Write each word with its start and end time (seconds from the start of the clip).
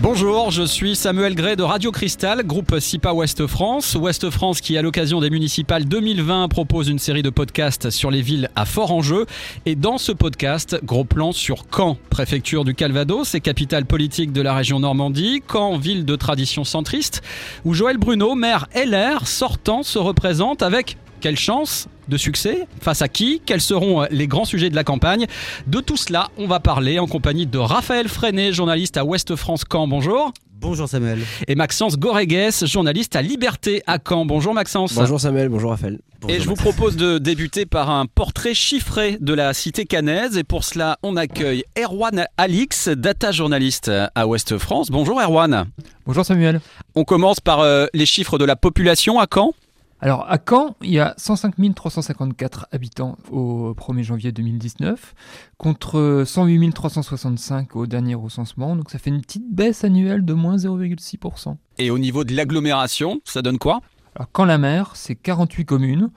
Bonjour, 0.00 0.52
je 0.52 0.62
suis 0.62 0.94
Samuel 0.94 1.34
Gray 1.34 1.56
de 1.56 1.64
Radio 1.64 1.90
Cristal, 1.90 2.46
groupe 2.46 2.78
SIPA 2.78 3.14
Ouest 3.14 3.48
France. 3.48 3.96
Ouest 3.96 4.30
France 4.30 4.60
qui, 4.60 4.78
à 4.78 4.82
l'occasion 4.82 5.18
des 5.18 5.28
municipales 5.28 5.86
2020, 5.86 6.46
propose 6.46 6.88
une 6.88 7.00
série 7.00 7.24
de 7.24 7.30
podcasts 7.30 7.90
sur 7.90 8.12
les 8.12 8.22
villes 8.22 8.48
à 8.54 8.64
fort 8.64 8.92
enjeu. 8.92 9.26
Et 9.66 9.74
dans 9.74 9.98
ce 9.98 10.12
podcast, 10.12 10.78
gros 10.84 11.02
plan 11.02 11.32
sur 11.32 11.64
Caen, 11.74 11.98
préfecture 12.10 12.64
du 12.64 12.76
Calvados 12.76 13.34
et 13.34 13.40
capitale 13.40 13.86
politique 13.86 14.30
de 14.30 14.40
la 14.40 14.54
région 14.54 14.78
Normandie. 14.78 15.42
Caen, 15.50 15.78
ville 15.78 16.04
de 16.04 16.14
tradition 16.14 16.62
centriste, 16.62 17.20
où 17.64 17.74
Joël 17.74 17.98
Bruno, 17.98 18.36
maire 18.36 18.68
LR 18.76 19.26
sortant, 19.26 19.82
se 19.82 19.98
représente 19.98 20.62
avec 20.62 20.96
quelle 21.20 21.36
chance 21.36 21.88
de 22.08 22.16
succès 22.16 22.66
Face 22.80 23.02
à 23.02 23.08
qui 23.08 23.42
Quels 23.44 23.60
seront 23.60 24.06
les 24.10 24.26
grands 24.26 24.44
sujets 24.44 24.70
de 24.70 24.76
la 24.76 24.84
campagne 24.84 25.26
De 25.66 25.80
tout 25.80 25.96
cela, 25.96 26.28
on 26.38 26.46
va 26.46 26.60
parler 26.60 26.98
en 26.98 27.06
compagnie 27.06 27.46
de 27.46 27.58
Raphaël 27.58 28.08
Freinet, 28.08 28.52
journaliste 28.52 28.96
à 28.96 29.04
Ouest 29.04 29.36
France 29.36 29.64
Caen. 29.70 29.88
Bonjour. 29.88 30.32
Bonjour 30.60 30.88
Samuel. 30.88 31.20
Et 31.46 31.54
Maxence 31.54 31.98
Goregues, 31.98 32.64
journaliste 32.66 33.14
à 33.14 33.22
Liberté 33.22 33.82
à 33.86 33.98
Caen. 34.04 34.24
Bonjour 34.26 34.54
Maxence. 34.54 34.94
Bonjour 34.94 35.20
Samuel, 35.20 35.48
bonjour 35.48 35.70
Raphaël. 35.70 36.00
et 36.28 36.40
je 36.40 36.48
vous 36.48 36.56
propose 36.56 36.96
de 36.96 37.18
débuter 37.18 37.64
par 37.64 37.90
un 37.90 38.06
portrait 38.06 38.54
chiffré 38.54 39.18
de 39.20 39.34
la 39.34 39.54
cité 39.54 39.84
canaise. 39.84 40.36
Et 40.36 40.42
pour 40.42 40.64
cela, 40.64 40.98
on 41.04 41.16
accueille 41.16 41.62
Erwan 41.78 42.26
Alix, 42.36 42.88
data 42.88 43.30
journaliste 43.30 43.88
à 44.14 44.26
Ouest 44.26 44.58
France. 44.58 44.90
Bonjour 44.90 45.20
Erwan. 45.20 45.66
Bonjour 46.06 46.24
Samuel. 46.24 46.60
On 46.96 47.04
commence 47.04 47.38
par 47.38 47.60
euh, 47.60 47.86
les 47.94 48.06
chiffres 48.06 48.36
de 48.38 48.44
la 48.44 48.56
population 48.56 49.20
à 49.20 49.26
Caen. 49.32 49.52
Alors 50.00 50.24
à 50.30 50.38
Caen, 50.38 50.76
il 50.82 50.90
y 50.90 51.00
a 51.00 51.14
105 51.16 51.74
354 51.74 52.68
habitants 52.70 53.18
au 53.32 53.74
1er 53.74 54.02
janvier 54.02 54.32
2019 54.32 55.14
contre 55.56 56.22
108 56.24 56.72
365 56.72 57.74
au 57.74 57.86
dernier 57.86 58.14
recensement. 58.14 58.76
Donc 58.76 58.90
ça 58.90 58.98
fait 58.98 59.10
une 59.10 59.20
petite 59.20 59.52
baisse 59.52 59.82
annuelle 59.82 60.24
de 60.24 60.34
moins 60.34 60.56
0,6%. 60.56 61.56
Et 61.78 61.90
au 61.90 61.98
niveau 61.98 62.22
de 62.22 62.34
l'agglomération, 62.34 63.20
ça 63.24 63.42
donne 63.42 63.58
quoi? 63.58 63.80
Alors 64.14 64.28
Caen-la-Mer, 64.36 64.92
c'est 64.94 65.16
48 65.16 65.64
communes 65.64 66.10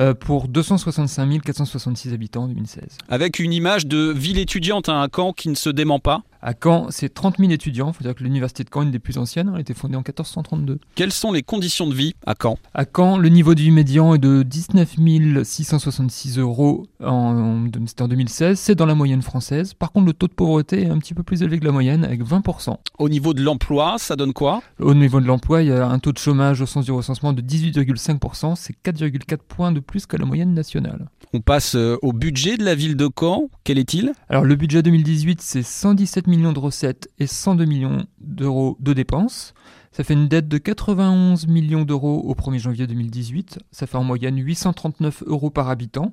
euh, 0.00 0.14
pour 0.14 0.48
265 0.48 1.42
466 1.42 2.14
habitants 2.14 2.44
en 2.44 2.48
2016. 2.48 2.84
Avec 3.08 3.38
une 3.38 3.52
image 3.52 3.86
de 3.86 4.12
ville 4.12 4.38
étudiante 4.38 4.88
hein, 4.88 5.00
à 5.02 5.08
Caen 5.14 5.32
qui 5.32 5.48
ne 5.48 5.54
se 5.54 5.70
dément 5.70 6.00
pas 6.00 6.22
à 6.42 6.52
Caen, 6.60 6.86
c'est 6.90 7.12
30 7.12 7.38
000 7.38 7.50
étudiants. 7.50 7.88
Il 7.88 7.94
faut 7.94 8.04
dire 8.04 8.14
que 8.14 8.22
l'université 8.22 8.64
de 8.64 8.70
Caen 8.72 8.82
est 8.82 8.84
une 8.86 8.90
des 8.90 8.98
plus 8.98 9.18
anciennes. 9.18 9.48
Elle 9.50 9.56
a 9.56 9.60
été 9.60 9.74
fondée 9.74 9.96
en 9.96 10.00
1432. 10.00 10.78
Quelles 10.94 11.12
sont 11.12 11.32
les 11.32 11.42
conditions 11.42 11.86
de 11.86 11.94
vie 11.94 12.14
à 12.26 12.34
Caen? 12.40 12.58
À 12.74 12.84
Caen, 12.84 13.18
le 13.18 13.28
niveau 13.28 13.54
de 13.54 13.60
vie 13.60 13.70
médian 13.70 14.14
est 14.14 14.18
de 14.18 14.42
19 14.42 14.96
666 15.44 16.38
euros 16.38 16.86
en, 17.02 17.06
en 17.06 18.08
2016. 18.08 18.58
C'est 18.58 18.74
dans 18.74 18.86
la 18.86 18.94
moyenne 18.94 19.22
française. 19.22 19.74
Par 19.74 19.92
contre, 19.92 20.06
le 20.06 20.12
taux 20.12 20.28
de 20.28 20.32
pauvreté 20.32 20.82
est 20.82 20.90
un 20.90 20.98
petit 20.98 21.14
peu 21.14 21.22
plus 21.22 21.42
élevé 21.42 21.58
que 21.58 21.64
la 21.64 21.72
moyenne, 21.72 22.04
avec 22.04 22.22
20%. 22.22 22.76
Au 22.98 23.08
niveau 23.08 23.34
de 23.34 23.42
l'emploi, 23.42 23.96
ça 23.98 24.16
donne 24.16 24.32
quoi? 24.32 24.62
Au 24.78 24.94
niveau 24.94 25.20
de 25.20 25.26
l'emploi, 25.26 25.62
il 25.62 25.68
y 25.68 25.72
a 25.72 25.86
un 25.86 25.98
taux 25.98 26.12
de 26.12 26.18
chômage 26.18 26.60
au 26.60 26.66
sens 26.66 26.84
du 26.84 26.92
recensement 26.92 27.32
de 27.32 27.42
18,5%. 27.42 28.54
C'est 28.56 28.74
4,4 28.84 29.38
points 29.48 29.72
de 29.72 29.80
plus 29.80 30.06
que 30.06 30.16
la 30.16 30.24
moyenne 30.24 30.54
nationale. 30.54 31.08
On 31.32 31.40
passe 31.40 31.74
euh, 31.74 31.98
au 32.02 32.12
budget 32.12 32.56
de 32.56 32.64
la 32.64 32.74
ville 32.74 32.96
de 32.96 33.08
Caen. 33.18 33.48
Quel 33.64 33.78
est-il? 33.78 34.12
Alors, 34.28 34.44
le 34.44 34.54
budget 34.54 34.82
2018, 34.82 35.40
c'est 35.42 35.62
117 35.62 36.25
millions 36.26 36.52
de 36.52 36.58
recettes 36.58 37.10
et 37.18 37.26
102 37.26 37.64
millions 37.64 38.06
d'euros 38.20 38.76
de 38.80 38.92
dépenses. 38.92 39.54
Ça 39.92 40.04
fait 40.04 40.14
une 40.14 40.28
dette 40.28 40.48
de 40.48 40.58
91 40.58 41.46
millions 41.46 41.84
d'euros 41.84 42.20
au 42.24 42.34
1er 42.34 42.58
janvier 42.58 42.86
2018. 42.86 43.58
Ça 43.70 43.86
fait 43.86 43.96
en 43.96 44.04
moyenne 44.04 44.38
839 44.38 45.24
euros 45.26 45.50
par 45.50 45.70
habitant, 45.70 46.12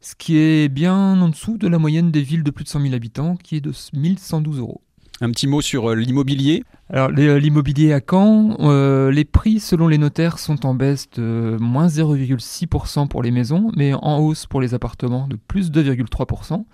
ce 0.00 0.14
qui 0.14 0.36
est 0.36 0.68
bien 0.68 1.20
en 1.20 1.28
dessous 1.28 1.56
de 1.56 1.68
la 1.68 1.78
moyenne 1.78 2.10
des 2.10 2.22
villes 2.22 2.42
de 2.42 2.50
plus 2.50 2.64
de 2.64 2.68
100 2.68 2.82
000 2.82 2.94
habitants, 2.94 3.36
qui 3.36 3.56
est 3.56 3.60
de 3.60 3.72
1112 3.94 4.58
euros. 4.58 4.82
Un 5.20 5.30
petit 5.30 5.46
mot 5.46 5.60
sur 5.60 5.90
euh, 5.90 5.94
l'immobilier 5.94 6.64
alors 6.94 7.10
euh, 7.16 7.38
l'immobilier 7.38 7.94
à 7.94 8.00
Caen, 8.06 8.54
euh, 8.60 9.10
les 9.10 9.24
prix 9.24 9.60
selon 9.60 9.88
les 9.88 9.96
notaires 9.96 10.38
sont 10.38 10.66
en 10.66 10.74
baisse 10.74 11.08
de 11.12 11.56
moins 11.58 11.86
0,6% 11.86 13.08
pour 13.08 13.22
les 13.22 13.30
maisons, 13.30 13.70
mais 13.74 13.94
en 13.94 14.18
hausse 14.18 14.44
pour 14.44 14.60
les 14.60 14.74
appartements 14.74 15.26
de 15.26 15.36
plus 15.36 15.70
2,3%. 15.70 16.64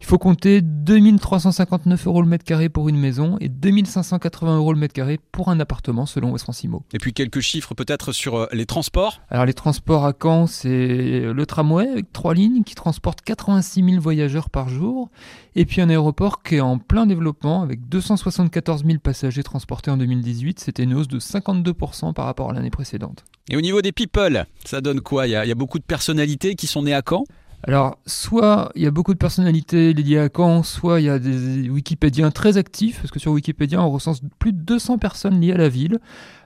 Il 0.00 0.06
faut 0.06 0.18
compter 0.18 0.60
2359 0.62 2.06
euros 2.06 2.22
le 2.22 2.28
mètre 2.28 2.44
carré 2.44 2.68
pour 2.68 2.88
une 2.88 2.96
maison 2.96 3.36
et 3.40 3.48
2580 3.48 4.56
euros 4.56 4.72
le 4.72 4.78
mètre 4.78 4.94
carré 4.94 5.18
pour 5.32 5.48
un 5.48 5.58
appartement 5.60 6.06
selon 6.06 6.30
West 6.30 6.44
France 6.44 6.62
Imo. 6.62 6.84
Et 6.92 6.98
puis 6.98 7.12
quelques 7.12 7.40
chiffres 7.40 7.74
peut-être 7.74 8.12
sur 8.12 8.36
euh, 8.36 8.46
les 8.52 8.64
transports 8.64 9.20
Alors 9.28 9.44
les 9.44 9.54
transports 9.54 10.06
à 10.06 10.12
Caen, 10.20 10.46
c'est 10.46 11.20
le 11.22 11.46
tramway 11.46 11.88
avec 11.88 12.12
trois 12.12 12.34
lignes 12.34 12.62
qui 12.62 12.74
transportent 12.74 13.22
86 13.22 13.84
000 13.84 14.00
voyageurs 14.00 14.50
par 14.50 14.68
jour. 14.68 15.10
Et 15.56 15.66
puis 15.66 15.80
un 15.80 15.90
aéroport 15.90 16.42
qui 16.42 16.56
est 16.56 16.60
en 16.60 16.78
plein 16.78 17.06
développement 17.06 17.62
avec 17.62 17.88
274 17.88 18.84
000 18.84 18.98
passagers 18.98 19.42
transportés 19.42 19.90
en 19.90 19.96
2018. 19.96 20.60
C'était 20.60 20.84
une 20.84 20.94
hausse 20.94 21.08
de 21.08 21.18
52% 21.18 22.12
par 22.12 22.26
rapport 22.26 22.50
à 22.50 22.52
l'année 22.52 22.70
précédente. 22.70 23.24
Et 23.50 23.56
au 23.56 23.60
niveau 23.60 23.82
des 23.82 23.92
people, 23.92 24.46
ça 24.64 24.80
donne 24.80 25.00
quoi? 25.00 25.26
Il 25.26 25.30
y, 25.30 25.36
a, 25.36 25.44
il 25.44 25.48
y 25.48 25.52
a 25.52 25.56
beaucoup 25.56 25.78
de 25.78 25.84
personnalités 25.84 26.54
qui 26.54 26.66
sont 26.68 26.82
nées 26.82 26.94
à 26.94 27.02
Caen? 27.06 27.24
Alors, 27.64 27.98
soit 28.06 28.70
il 28.76 28.82
y 28.82 28.86
a 28.86 28.90
beaucoup 28.90 29.12
de 29.12 29.18
personnalités 29.18 29.92
liées 29.92 30.18
à 30.18 30.28
Caen, 30.34 30.62
soit 30.62 31.00
il 31.00 31.06
y 31.06 31.10
a 31.10 31.18
des 31.18 31.68
Wikipédiens 31.68 32.30
très 32.30 32.56
actifs, 32.56 33.00
parce 33.00 33.10
que 33.10 33.18
sur 33.18 33.32
Wikipédia, 33.32 33.82
on 33.82 33.90
recense 33.90 34.20
plus 34.38 34.52
de 34.52 34.58
200 34.58 34.98
personnes 34.98 35.40
liées 35.40 35.52
à 35.52 35.56
la 35.56 35.68
ville, 35.68 35.98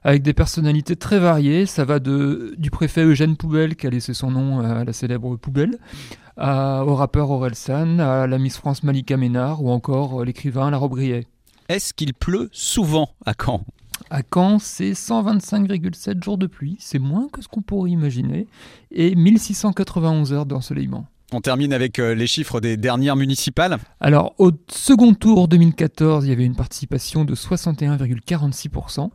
avec 0.05 0.23
des 0.23 0.33
personnalités 0.33 0.97
très 0.97 1.19
variées. 1.19 1.67
Ça 1.67 1.85
va 1.85 1.99
de, 1.99 2.55
du 2.57 2.71
préfet 2.71 3.05
Eugène 3.05 3.37
Poubelle, 3.37 3.77
qui 3.77 3.87
a 3.87 3.91
laissé 3.91 4.15
son 4.15 4.31
nom 4.31 4.61
à 4.61 4.85
la 4.85 4.93
célèbre 4.95 5.37
Poubelle, 5.37 5.79
au 6.39 6.95
rappeur 6.95 7.31
Aurel 7.31 7.55
San, 7.55 8.01
à 8.01 8.27
la 8.27 8.39
Miss 8.39 8.57
France 8.57 8.83
Malika 8.83 9.19
Ménard, 9.19 9.63
ou 9.63 9.71
encore 9.71 10.25
l'écrivain 10.25 10.71
La. 10.71 10.81
Est-ce 11.69 11.93
qu'il 11.93 12.15
pleut 12.15 12.49
souvent 12.53 13.11
à 13.27 13.35
Caen? 13.39 13.65
À 14.13 14.21
Caen, 14.33 14.59
c'est 14.59 14.93
125,7 14.93 16.23
jours 16.23 16.37
de 16.37 16.47
pluie, 16.47 16.77
c'est 16.79 16.99
moins 16.99 17.29
que 17.33 17.41
ce 17.41 17.49
qu'on 17.49 17.63
pourrait 17.63 17.91
imaginer, 17.91 18.47
et 18.91 19.15
1691 19.15 20.35
heures 20.35 20.45
d'ensoleillement. 20.45 21.07
On 21.35 21.41
termine 21.41 21.73
avec 21.73 21.99
euh, 21.99 22.15
les 22.15 22.27
chiffres 22.27 22.61
des 22.61 22.77
dernières 22.77 23.17
municipales. 23.17 23.79
Alors, 24.01 24.35
au 24.37 24.51
second 24.69 25.15
tour 25.15 25.49
2014, 25.49 26.27
il 26.27 26.29
y 26.29 26.33
avait 26.33 26.45
une 26.45 26.55
participation 26.55 27.25
de 27.25 27.35
61,46%. 27.35 29.09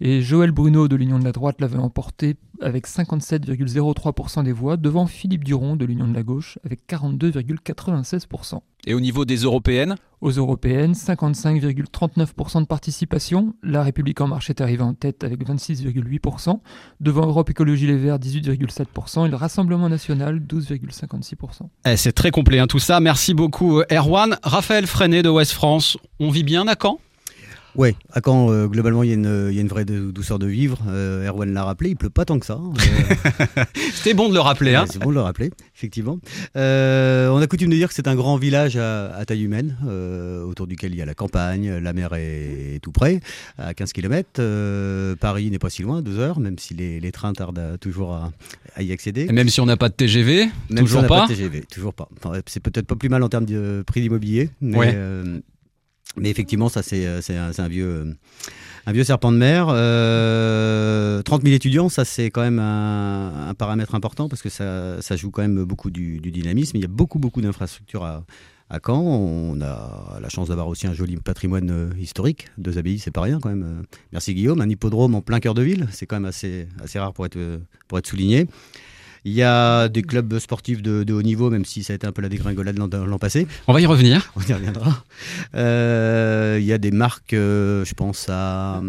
Et 0.00 0.22
Joël 0.22 0.52
Bruno 0.52 0.86
de 0.86 0.94
l'Union 0.94 1.18
de 1.18 1.24
la 1.24 1.32
droite 1.32 1.60
l'avait 1.60 1.78
emporté 1.78 2.36
avec 2.60 2.86
57,03% 2.86 4.44
des 4.44 4.52
voix, 4.52 4.76
devant 4.76 5.06
Philippe 5.06 5.44
Duron 5.44 5.76
de 5.76 5.84
l'Union 5.84 6.08
de 6.08 6.14
la 6.14 6.22
gauche 6.22 6.58
avec 6.64 6.80
42,96%. 6.88 8.60
Et 8.86 8.94
au 8.94 9.00
niveau 9.00 9.24
des 9.24 9.36
européennes? 9.36 9.96
Aux 10.20 10.30
européennes, 10.30 10.92
55,39% 10.92 12.60
de 12.60 12.66
participation. 12.66 13.54
La 13.62 13.82
République 13.82 14.20
en 14.20 14.28
marche 14.28 14.50
est 14.50 14.60
arrivée 14.60 14.82
en 14.82 14.94
tête 14.94 15.24
avec 15.24 15.46
26,8%. 15.46 16.60
Devant 17.00 17.26
Europe 17.26 17.50
Écologie 17.50 17.86
Les 17.86 17.96
Verts, 17.96 18.18
18,7%. 18.18 19.26
Et 19.26 19.30
le 19.30 19.36
Rassemblement 19.36 19.88
National, 19.88 20.38
12,56%. 20.40 21.68
Eh, 21.86 21.96
c'est 21.96 22.12
très 22.12 22.30
complet 22.30 22.58
hein, 22.58 22.66
tout 22.66 22.78
ça. 22.78 23.00
Merci 23.00 23.34
beaucoup 23.34 23.80
euh, 23.80 23.84
Erwan. 23.90 24.36
Raphaël 24.42 24.86
Freinet 24.86 25.22
de 25.22 25.28
Ouest 25.28 25.52
France. 25.52 25.96
On 26.20 26.30
vit 26.30 26.44
bien 26.44 26.66
à 26.68 26.74
Caen? 26.80 26.98
Oui, 27.76 27.96
à 28.12 28.20
Caen, 28.24 28.50
euh, 28.50 28.66
globalement, 28.68 29.02
il 29.02 29.10
y, 29.10 29.12
a 29.12 29.14
une, 29.14 29.68
vraie 29.68 29.84
douceur 29.84 30.38
de 30.38 30.46
vivre. 30.46 30.78
Euh, 30.88 31.26
Erwan 31.26 31.52
l'a 31.52 31.64
rappelé, 31.64 31.90
il 31.90 31.96
pleut 31.96 32.10
pas 32.10 32.24
tant 32.24 32.38
que 32.38 32.46
ça. 32.46 32.54
Euh, 32.58 33.64
C'était 33.94 34.14
bon 34.14 34.28
de 34.28 34.34
le 34.34 34.40
rappeler. 34.40 34.76
Hein. 34.76 34.84
C'est 34.88 35.00
bon 35.00 35.10
de 35.10 35.14
le 35.14 35.20
rappeler, 35.20 35.50
effectivement. 35.74 36.18
on 36.54 36.58
a 37.42 37.46
coutume 37.48 37.70
de 37.70 37.74
dire 37.74 37.88
que 37.88 37.94
c'est 37.94 38.06
un 38.06 38.14
grand 38.14 38.36
village 38.36 38.76
à, 38.76 39.24
taille 39.26 39.42
humaine, 39.42 39.76
autour 40.46 40.66
duquel 40.66 40.92
il 40.92 40.98
y 40.98 41.02
a 41.02 41.06
la 41.06 41.14
campagne, 41.14 41.78
la 41.78 41.92
mer 41.92 42.12
est, 42.14 42.78
tout 42.80 42.92
près, 42.92 43.20
à 43.58 43.74
15 43.74 43.92
km. 43.92 45.14
Paris 45.16 45.50
n'est 45.50 45.58
pas 45.58 45.70
si 45.70 45.82
loin, 45.82 46.00
deux 46.00 46.18
heures, 46.18 46.38
même 46.38 46.58
si 46.58 46.74
les, 46.74 47.12
trains 47.12 47.32
tardent 47.32 47.78
toujours 47.80 48.14
à, 48.76 48.82
y 48.82 48.92
accéder. 48.92 49.26
Et 49.28 49.32
même 49.32 49.48
si 49.48 49.60
on 49.60 49.66
n'a 49.66 49.76
pas 49.76 49.88
de 49.88 49.94
TGV, 49.94 50.48
même 50.70 50.84
toujours 50.84 51.00
si 51.00 51.06
on 51.06 51.08
pas. 51.08 51.20
pas 51.20 51.28
de 51.28 51.34
TGV, 51.34 51.62
toujours 51.62 51.94
pas. 51.94 52.08
c'est 52.46 52.60
peut-être 52.60 52.86
pas 52.86 52.96
plus 52.96 53.08
mal 53.08 53.22
en 53.22 53.28
termes 53.28 53.46
de 53.46 53.82
prix 53.84 54.00
d'immobilier, 54.00 54.50
mais. 54.60 54.96
Mais 56.16 56.30
effectivement, 56.30 56.68
ça, 56.68 56.82
c'est 56.82 57.06
euh, 57.06 57.20
un, 57.30 57.50
un, 57.56 57.68
vieux. 57.68 57.88
Euh, 57.88 58.14
un 58.86 58.92
vieux 58.92 59.04
serpent 59.04 59.32
de 59.32 59.36
mer. 59.36 59.66
Euh, 59.70 61.22
30 61.22 61.42
000 61.42 61.54
étudiants, 61.54 61.88
ça 61.88 62.04
c'est 62.04 62.30
quand 62.30 62.42
même 62.42 62.58
un, 62.58 63.54
paramètre 63.56 63.94
important 63.94 64.28
parce 64.28 64.42
que 64.42 64.48
ça, 64.48 65.16
joue 65.16 65.30
quand 65.30 65.42
même 65.42 65.64
beaucoup 65.64 65.90
du, 65.90 66.20
dynamisme. 66.20 66.76
Il 66.76 66.82
y 66.82 66.84
a 66.84 66.88
beaucoup, 66.88 67.18
beaucoup 67.18 67.40
d'infrastructures 67.40 68.04
à, 68.04 68.24
Caen. 68.84 69.00
On 69.00 69.60
a 69.60 70.18
la 70.20 70.28
chance 70.28 70.48
d'avoir 70.48 70.68
aussi 70.68 70.86
un 70.86 70.94
joli 70.94 71.16
patrimoine 71.16 71.70
euh, 71.70 71.90
historique. 71.98 72.48
Deux 72.58 72.76
abbayes, 72.76 72.98
c'est 72.98 73.12
pas 73.12 73.22
rien 73.22 73.38
quand 73.40 73.48
même. 73.48 73.84
Merci 74.12 74.34
Guillaume. 74.34 74.60
Un 74.60 74.68
hippodrome 74.68 75.14
en 75.14 75.22
plein 75.22 75.40
cœur 75.40 75.54
de 75.54 75.62
ville, 75.62 75.86
c'est 75.92 76.06
quand 76.06 76.16
même 76.16 76.24
assez, 76.26 76.66
rare 76.94 77.12
pour 77.12 77.26
être 77.26 78.06
souligné. 78.06 78.48
Il 79.26 79.32
y 79.32 79.42
a 79.42 79.88
des 79.88 80.02
clubs 80.02 80.38
sportifs 80.38 80.82
de, 80.82 81.12
haut 81.12 81.22
niveau, 81.22 81.48
même 81.48 81.64
si 81.64 81.82
ça 81.82 81.94
a 81.94 81.96
été 81.96 82.06
un 82.06 82.12
peu 82.12 82.20
la 82.20 82.28
dégringolade 82.28 82.76
l'an 82.76 83.18
passé. 83.18 83.46
On 83.66 83.72
va 83.72 83.80
y 83.80 83.86
revenir. 83.86 84.30
On 84.36 84.42
y 84.42 84.52
reviendra. 84.52 85.02
Euh, 85.54 86.58
il 86.60 86.66
y 86.66 86.74
a 86.74 86.78
des 86.78 86.90
marques, 86.90 87.32
euh, 87.32 87.84
je 87.86 87.94
pense 87.94 88.26
à. 88.28 88.82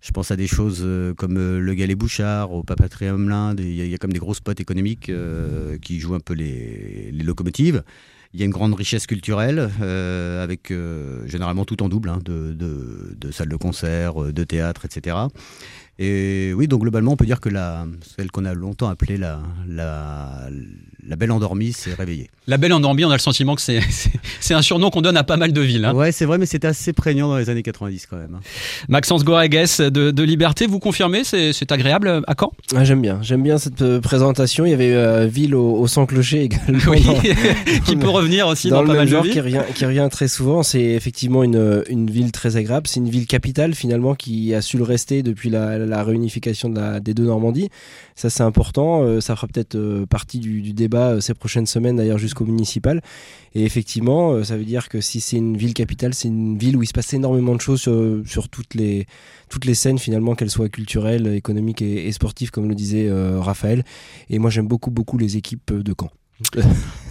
Je 0.00 0.12
pense 0.12 0.30
à 0.30 0.36
des 0.36 0.46
choses 0.46 0.82
euh, 0.84 1.12
comme 1.14 1.34
le 1.58 1.74
Galet 1.74 1.94
Bouchard, 1.94 2.52
au 2.52 2.62
Papatrium 2.62 3.28
Linde. 3.28 3.60
Il 3.60 3.74
y, 3.74 3.94
a, 3.94 3.98
comme 3.98 4.12
des 4.12 4.18
gros 4.18 4.34
spots 4.34 4.52
économiques 4.52 5.10
qui 5.82 5.98
jouent 5.98 6.14
un 6.14 6.20
peu 6.20 6.34
les, 6.34 7.10
les 7.10 7.24
locomotives. 7.24 7.82
Il 8.34 8.40
y 8.40 8.42
a 8.42 8.46
une 8.46 8.52
grande 8.52 8.74
richesse 8.74 9.06
culturelle, 9.06 9.70
avec 9.80 10.70
généralement 11.24 11.64
tout 11.64 11.82
en 11.82 11.88
double, 11.88 12.10
hein, 12.10 12.18
de, 12.22 12.52
de, 12.52 13.16
de, 13.16 13.30
salles 13.30 13.48
de 13.48 13.56
concert, 13.56 14.32
de 14.32 14.44
théâtre, 14.44 14.84
etc. 14.84 15.16
Et 15.98 16.52
oui, 16.54 16.68
donc 16.68 16.82
globalement, 16.82 17.12
on 17.12 17.16
peut 17.16 17.26
dire 17.26 17.40
que 17.40 17.48
la, 17.48 17.86
celle 18.16 18.30
qu'on 18.30 18.44
a 18.44 18.54
longtemps 18.54 18.88
appelée 18.88 19.16
la, 19.16 19.40
la, 19.68 20.48
la 21.08 21.16
belle 21.16 21.32
endormie 21.32 21.72
s'est 21.72 21.94
réveillée. 21.94 22.30
La 22.46 22.56
belle 22.56 22.72
endormie, 22.72 23.04
on 23.04 23.10
a 23.10 23.14
le 23.14 23.18
sentiment 23.18 23.54
que 23.54 23.62
c'est 23.62 23.80
un 24.54 24.62
surnom 24.62 24.90
qu'on 24.90 25.00
donne 25.00 25.16
à 25.16 25.24
pas 25.24 25.36
mal 25.36 25.52
de 25.52 25.60
villes. 25.60 25.84
Hein. 25.84 25.94
Ouais, 25.94 26.12
c'est 26.12 26.24
vrai, 26.24 26.38
mais 26.38 26.46
c'était 26.46 26.68
assez 26.68 26.92
prégnant 26.92 27.28
dans 27.28 27.36
les 27.36 27.50
années 27.50 27.62
90 27.62 28.06
quand 28.06 28.16
même. 28.16 28.34
Hein. 28.36 28.40
Maxence 28.88 29.24
Goragues 29.24 29.66
de, 29.80 30.10
de, 30.10 30.22
Liberté, 30.22 30.66
vous 30.66 30.78
confirmez 30.78 31.24
C'est 31.24 31.72
agréable 31.72 32.22
à 32.26 32.34
Caen? 32.38 32.52
Ah, 32.76 32.84
J'aime 32.84 33.00
bien, 33.00 33.18
j'aime 33.22 33.42
bien 33.42 33.58
cette 33.58 33.82
euh, 33.82 34.00
présentation. 34.00 34.66
Il 34.66 34.70
y 34.70 34.74
avait 34.74 34.92
euh, 34.94 35.26
Ville 35.26 35.54
au, 35.54 35.84
au 35.84 36.06
clocher 36.06 36.42
également. 36.42 36.78
Oui, 36.88 37.04
qui 37.86 37.96
peut 37.96 38.08
revenir 38.08 38.46
aussi 38.46 38.68
dans, 38.68 38.82
dans 38.82 38.88
pas 38.88 38.98
mal 38.98 39.08
genre, 39.08 39.24
qui 39.24 39.40
revient, 39.40 39.62
qui 39.74 39.84
revient 39.84 40.08
très 40.10 40.28
souvent. 40.28 40.62
C'est 40.62 40.80
effectivement 40.80 41.42
une, 41.42 41.82
une 41.88 42.10
ville 42.10 42.30
très 42.30 42.56
agréable. 42.56 42.86
C'est 42.86 43.00
une 43.00 43.08
ville 43.08 43.26
capitale 43.26 43.74
finalement 43.74 44.14
qui 44.14 44.54
a 44.54 44.60
su 44.62 44.76
le 44.76 44.84
rester 44.84 45.22
depuis 45.22 45.50
la, 45.50 45.78
la 45.88 46.04
réunification 46.04 46.68
des 46.68 47.14
deux 47.14 47.24
Normandies. 47.24 47.68
Ça 48.14 48.30
c'est 48.30 48.42
important. 48.42 49.02
Euh, 49.02 49.20
ça 49.20 49.34
fera 49.36 49.46
peut-être 49.46 50.04
partie 50.06 50.38
du, 50.38 50.72
débat 50.72 51.20
ces 51.20 51.34
prochaines 51.34 51.66
semaines 51.66 51.96
d'ailleurs 51.96 52.18
jusqu'au 52.18 52.44
municipal. 52.44 53.02
Et 53.54 53.64
effectivement, 53.64 54.32
euh, 54.32 54.44
ça 54.44 54.56
veut 54.56 54.64
dire 54.64 54.88
que 54.88 55.00
si 55.00 55.20
c'est 55.20 55.36
une 55.36 55.56
ville 55.56 55.74
capitale, 55.74 56.14
c'est 56.14 56.28
une 56.28 56.58
ville 56.58 56.76
où 56.76 56.82
il 56.82 56.86
se 56.86 56.92
passe 56.92 57.12
énormément 57.12 57.54
de 57.54 57.60
choses 57.60 57.80
sur, 57.80 58.48
toutes, 58.48 58.74
les, 58.74 59.06
scènes 59.74 59.98
finalement, 59.98 60.34
qu'elles 60.34 60.50
soient 60.50 60.68
culturelles, 60.68 61.26
économiques 61.28 61.82
et, 61.82 62.10
sportives, 62.12 62.50
comme 62.50 62.68
le 62.68 62.74
disait 62.74 63.08
euh, 63.08 63.40
Raphaël. 63.40 63.84
Et 64.30 64.38
moi, 64.38 64.50
j'aime 64.50 64.68
beaucoup, 64.68 64.90
beaucoup 64.90 65.18
les 65.18 65.36
équipes 65.36 65.72
de 65.72 65.94
Caen. 65.98 66.10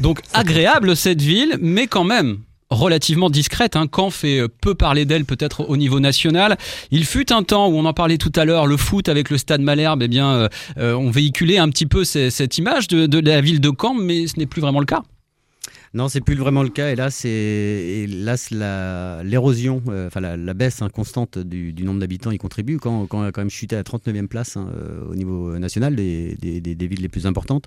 Donc 0.02 0.22
agréable 0.34 0.96
cette 0.96 1.22
ville, 1.22 1.58
mais 1.60 1.88
quand 1.88 2.06
même 2.06 2.40
relativement 2.69 3.30
discrète. 3.30 3.75
Hein. 3.75 3.88
Caen 3.94 4.10
fait 4.10 4.40
euh, 4.40 4.48
peu 4.48 4.75
parler 4.75 5.06
d'elle 5.06 5.25
peut-être 5.25 5.69
au 5.69 5.78
niveau 5.78 6.00
national. 6.00 6.58
Il 6.92 7.06
fut 7.06 7.31
un 7.31 7.44
temps 7.44 7.68
où 7.68 7.75
on 7.75 7.86
en 7.86 7.94
parlait 7.94 8.18
tout 8.18 8.31
à 8.36 8.46
l'heure, 8.46 8.68
le 8.68 8.78
foot 8.78 9.10
avec 9.10 9.30
le 9.30 9.38
Stade 9.38 9.62
Malherbe, 9.62 10.04
eh 10.04 10.08
bien, 10.08 10.50
on 10.78 11.10
véhiculait 11.10 11.58
un 11.58 11.69
petit 11.69 11.86
peu 11.86 12.04
cette 12.04 12.58
image 12.58 12.88
de, 12.88 13.19
la 13.19 13.42
ville 13.42 13.62
de 13.62 13.72
Caen, 13.80 13.94
mais 13.94 14.28
ce 14.28 14.38
n'est 14.38 14.46
plus 14.46 14.62
vraiment 14.62 14.80
le 14.80 14.86
cas. 14.86 15.02
Non, 15.94 16.10
c'est 16.10 16.22
plus 16.22 16.36
vraiment 16.36 16.64
le 16.64 16.69
cas. 16.69 16.92
Et 16.92 16.96
là, 16.96 17.10
c'est 17.10 18.06
l'érosion, 19.24 19.81
euh, 19.88 20.08
enfin 20.08 20.19
la, 20.19 20.54
baisse 20.54 20.81
hein, 20.81 20.90
constante 20.90 21.38
du, 21.38 21.74
nombre 21.84 22.00
d'habitants 22.00 22.31
y 22.31 22.38
contribue. 22.38 22.78
Quand, 22.78 23.08
quand 23.08 23.31
quand 23.31 23.42
même 23.42 23.50
chuté 23.50 23.75
à 23.75 23.84
39e 23.84 24.28
place 24.28 24.58
hein, 24.58 24.69
euh, 24.75 25.06
au 25.10 25.16
niveau 25.16 25.58
national 25.58 25.96
des, 25.96 26.38
villes 26.42 27.02
les 27.02 27.10
plus 27.10 27.25
importantes. 27.25 27.66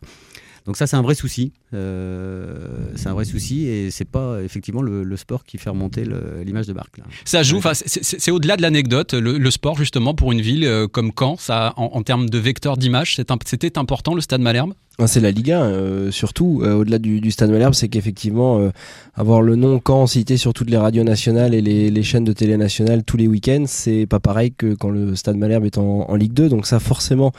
Donc 0.67 0.77
ça, 0.77 0.87
c'est 0.87 0.97
un 0.97 1.03
vrai 1.03 1.15
souci. 1.15 1.53
Euh, 1.73 2.57
c'est 2.97 3.09
un 3.09 3.15
vrai 3.15 3.25
souci 3.25 3.67
et 3.67 3.91
c'est 3.91 4.05
pas 4.05 4.41
effectivement 4.43 4.83
le, 4.83 5.17
sport 5.17 5.45
qui 5.45 5.59
fait 5.59 5.71
remonter 5.71 6.05
l'image 6.45 6.67
de 6.67 6.73
Barque. 6.73 7.01
Ça 7.25 7.43
joue. 7.43 7.61
c'est 7.85 8.31
au-delà 8.31 8.57
de 8.57 8.63
l'anecdote. 8.63 9.15
Le, 9.15 9.51
sport, 9.51 9.77
justement, 9.77 10.15
pour 10.15 10.33
une 10.33 10.41
ville 10.41 10.65
euh, 10.65 10.87
comme 10.87 11.13
Caen, 11.19 11.37
ça, 11.37 11.75
en, 11.77 12.03
termes 12.03 12.31
de 12.31 12.39
vecteur 12.39 12.77
d'image, 12.77 13.17
c'était 13.45 13.79
important 13.79 14.15
le 14.15 14.21
Stade 14.21 14.41
Malherbe? 14.41 14.73
Ah, 14.99 15.07
c'est 15.07 15.21
la 15.21 15.31
Ligue 15.31 15.51
1, 15.53 15.63
euh, 15.63 16.11
surtout 16.11 16.63
au-delà 16.63 16.99
du, 16.99 17.31
Stade 17.31 17.51
Malherbe, 17.51 17.75
c'est 17.75 17.89
qu'effectivement 17.89 18.71
avoir 19.15 19.43
le 19.43 19.57
nom 19.57 19.81
Caen 19.85 20.07
cité 20.07 20.37
sur 20.37 20.53
toutes 20.53 20.71
les 20.71 20.77
radios 20.77 21.05
nationales 21.05 21.55
et 21.55 21.61
les, 21.63 22.03
chaînes 22.03 22.25
de 22.25 22.33
télé 22.33 22.57
nationales 22.57 23.03
tous 23.05 23.17
les 23.17 23.27
week-ends, 23.27 23.65
c'est 23.67 24.07
pas 24.07 24.21
pareil 24.21 24.53
que 24.53 24.75
quand 24.75 24.91
le 24.91 25.17
Stade 25.17 25.37
Malherbe 25.37 25.65
est 25.65 25.79
en, 25.79 26.09
en 26.09 26.15
Ligue 26.17 26.33
2. 26.33 26.49
Donc 26.49 26.67
ça 26.67 26.81
forcément 26.81 27.33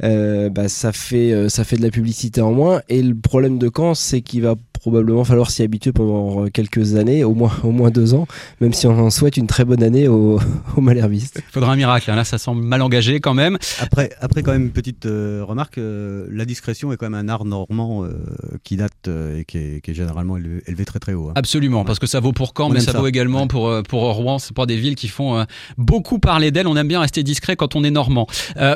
bah, 0.00 0.68
ça 0.68 0.92
fait 0.92 1.32
euh, 1.32 1.48
ça 1.48 1.64
fait 1.64 1.76
de 1.76 1.82
la 1.82 1.90
publicité 1.90 2.40
en 2.40 2.52
moins. 2.52 2.82
Et 2.88 3.02
le 3.02 3.14
problème 3.14 3.58
de 3.58 3.70
Caen, 3.74 3.94
c'est 3.94 4.20
qu'il 4.20 4.42
va 4.42 4.56
probablement 4.80 5.24
falloir 5.24 5.50
s'y 5.50 5.62
habituer 5.62 5.92
pendant 5.92 6.48
quelques 6.48 6.96
années, 6.96 7.22
au 7.22 7.34
moins, 7.34 7.52
au 7.64 7.70
moins 7.70 7.90
deux 7.90 8.14
ans, 8.14 8.26
même 8.60 8.72
si 8.72 8.86
on 8.86 8.98
en 8.98 9.10
souhaite 9.10 9.36
une 9.36 9.46
très 9.46 9.64
bonne 9.64 9.82
année 9.82 10.08
aux, 10.08 10.40
aux 10.76 10.80
Malherbistes. 10.80 11.42
Il 11.48 11.52
faudra 11.52 11.72
un 11.72 11.76
miracle, 11.76 12.10
hein. 12.10 12.16
là 12.16 12.24
ça 12.24 12.38
semble 12.38 12.62
mal 12.62 12.82
engagé 12.82 13.20
quand 13.20 13.34
même. 13.34 13.58
Après, 13.80 14.10
après 14.20 14.42
quand 14.42 14.52
même 14.52 14.64
une 14.64 14.70
petite 14.70 15.06
euh, 15.06 15.44
remarque, 15.46 15.78
euh, 15.78 16.26
la 16.30 16.44
discrétion 16.44 16.92
est 16.92 16.96
quand 16.96 17.08
même 17.08 17.28
un 17.28 17.28
art 17.28 17.44
normand 17.44 18.04
euh, 18.04 18.10
qui 18.64 18.76
date 18.76 19.08
et 19.08 19.44
qui 19.44 19.58
est, 19.58 19.94
généralement 19.94 20.36
élevé, 20.36 20.84
très 20.84 20.98
très 20.98 21.12
haut. 21.12 21.28
Hein. 21.28 21.34
Absolument, 21.34 21.84
parce 21.84 21.98
que 21.98 22.06
ça 22.06 22.20
vaut 22.20 22.32
pour 22.32 22.54
Caen, 22.56 22.70
mais 22.70 22.80
ça, 22.80 22.92
vaut 22.92 23.06
également 23.06 23.46
pour, 23.46 23.82
pour 23.88 24.02
Rouen, 24.14 24.38
c'est 24.38 24.54
pas 24.54 24.66
des 24.66 24.76
villes 24.76 24.94
qui 24.94 25.08
font 25.08 25.44
beaucoup 25.76 26.18
parler 26.18 26.50
d'elles, 26.50 26.66
on 26.66 26.76
aime 26.76 26.88
bien 26.88 27.00
rester 27.00 27.22
discret 27.22 27.56
quand 27.56 27.76
on 27.76 27.84
est 27.84 27.90
normand. 27.90 28.26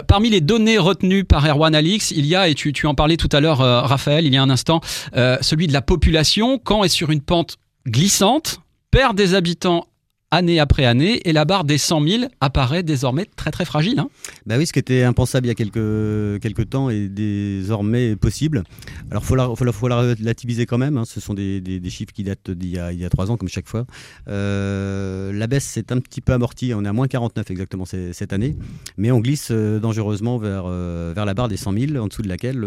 parmi 0.06 0.28
les 0.28 0.40
données 0.40 0.78
retenues 0.78 1.13
par 1.22 1.46
Erwan 1.46 1.74
Alix, 1.74 2.10
il 2.10 2.26
y 2.26 2.34
a, 2.34 2.48
et 2.48 2.54
tu, 2.54 2.72
tu 2.72 2.86
en 2.86 2.94
parlais 2.94 3.16
tout 3.16 3.28
à 3.30 3.40
l'heure 3.40 3.58
Raphaël, 3.58 4.26
il 4.26 4.34
y 4.34 4.36
a 4.36 4.42
un 4.42 4.50
instant, 4.50 4.80
celui 5.14 5.66
de 5.66 5.72
la 5.72 5.82
population, 5.82 6.58
quand 6.58 6.82
est 6.82 6.88
sur 6.88 7.10
une 7.10 7.20
pente 7.20 7.58
glissante, 7.86 8.60
perd 8.90 9.16
des 9.16 9.34
habitants 9.34 9.86
année 10.34 10.58
après 10.58 10.84
année, 10.84 11.20
et 11.28 11.32
la 11.32 11.44
barre 11.44 11.64
des 11.64 11.78
100 11.78 12.06
000 12.06 12.24
apparaît 12.40 12.82
désormais 12.82 13.26
très 13.36 13.50
très 13.50 13.64
fragile. 13.64 13.98
Hein. 13.98 14.08
bah 14.46 14.56
oui, 14.58 14.66
ce 14.66 14.72
qui 14.72 14.78
était 14.78 15.02
impensable 15.02 15.46
il 15.46 15.48
y 15.48 15.52
a 15.52 15.54
quelques, 15.54 16.42
quelques 16.42 16.70
temps 16.70 16.90
est 16.90 17.08
désormais 17.08 18.16
possible. 18.16 18.64
Alors 19.10 19.22
il 19.22 19.26
faut 19.26 19.36
la, 19.36 19.72
faut, 19.72 19.88
la, 19.88 19.96
relativiser 19.96 20.66
quand 20.66 20.78
même, 20.78 20.98
hein. 20.98 21.04
ce 21.04 21.20
sont 21.20 21.34
des, 21.34 21.60
des, 21.60 21.90
chiffres 21.90 22.12
qui 22.12 22.24
datent 22.24 22.50
d'il 22.50 22.70
y, 22.70 22.78
a, 22.78 22.92
il 22.92 22.98
y 22.98 23.04
a 23.04 23.10
trois 23.10 23.30
ans 23.30 23.36
comme 23.36 23.48
chaque 23.48 23.68
fois. 23.68 23.86
Euh, 24.28 25.32
la 25.32 25.46
baisse 25.46 25.64
s'est 25.64 25.92
un 25.92 26.00
petit 26.00 26.20
peu 26.20 26.32
amortie, 26.32 26.72
on 26.74 26.84
est 26.84 26.88
à 26.88 26.92
moins 26.92 27.06
49 27.06 27.50
exactement 27.50 27.84
cette 27.84 28.32
année, 28.32 28.56
mais 28.96 29.10
on 29.10 29.20
glisse 29.20 29.48
euh, 29.50 29.78
dangereusement 29.78 30.38
vers, 30.38 30.64
euh, 30.66 31.12
vers 31.14 31.24
la 31.24 31.34
barre 31.34 31.48
des 31.48 31.56
100 31.56 31.72
000, 31.72 31.96
en 32.02 32.08
dessous 32.08 32.22
de 32.22 32.28
laquelle 32.28 32.60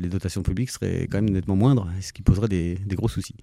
les 0.00 0.08
dotations 0.08 0.42
publiques 0.42 0.70
seraient 0.70 1.06
quand 1.10 1.18
même 1.18 1.30
nettement 1.30 1.56
moindres, 1.56 1.86
ce 2.00 2.12
qui 2.12 2.22
poserait 2.22 2.48
des, 2.48 2.78
des 2.84 2.96
gros 2.96 3.08
soucis. 3.08 3.34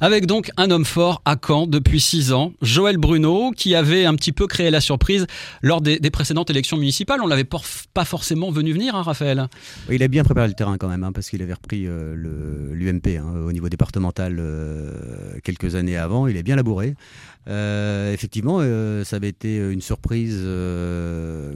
Avec 0.00 0.26
donc 0.26 0.50
un 0.56 0.70
homme 0.70 0.84
fort 0.84 1.22
à 1.24 1.36
Caen 1.44 1.66
depuis 1.66 2.00
six 2.00 2.32
ans, 2.32 2.52
Joël 2.62 2.87
Bruno, 2.96 3.50
qui 3.50 3.74
avait 3.74 4.06
un 4.06 4.14
petit 4.14 4.32
peu 4.32 4.46
créé 4.46 4.70
la 4.70 4.80
surprise 4.80 5.26
lors 5.62 5.80
des, 5.80 5.98
précédentes 6.10 6.50
élections 6.50 6.76
municipales. 6.76 7.20
On 7.22 7.26
l'avait 7.26 7.44
pas 7.44 8.04
forcément 8.04 8.50
venu 8.50 8.72
venir, 8.72 8.94
hein, 8.94 9.02
Raphaël. 9.02 9.46
Il 9.90 10.02
a 10.02 10.08
bien 10.08 10.24
préparé 10.24 10.48
le 10.48 10.54
terrain 10.54 10.78
quand 10.78 10.88
même, 10.88 11.04
hein, 11.04 11.12
parce 11.12 11.28
qu'il 11.28 11.42
avait 11.42 11.52
repris 11.52 11.84
euh, 11.86 12.14
l'UMP 12.72 13.18
hein, 13.18 13.40
au 13.46 13.52
niveau 13.52 13.68
départemental 13.68 14.36
euh, 14.38 14.92
quelques 15.44 15.74
années 15.74 15.96
avant. 15.96 16.26
Il 16.26 16.36
est 16.36 16.42
bien 16.42 16.56
labouré. 16.56 16.94
Euh, 17.48 18.12
effectivement, 18.12 18.60
ça 19.04 19.16
avait 19.16 19.28
été 19.28 19.56
une 19.56 19.80
surprise 19.80 20.36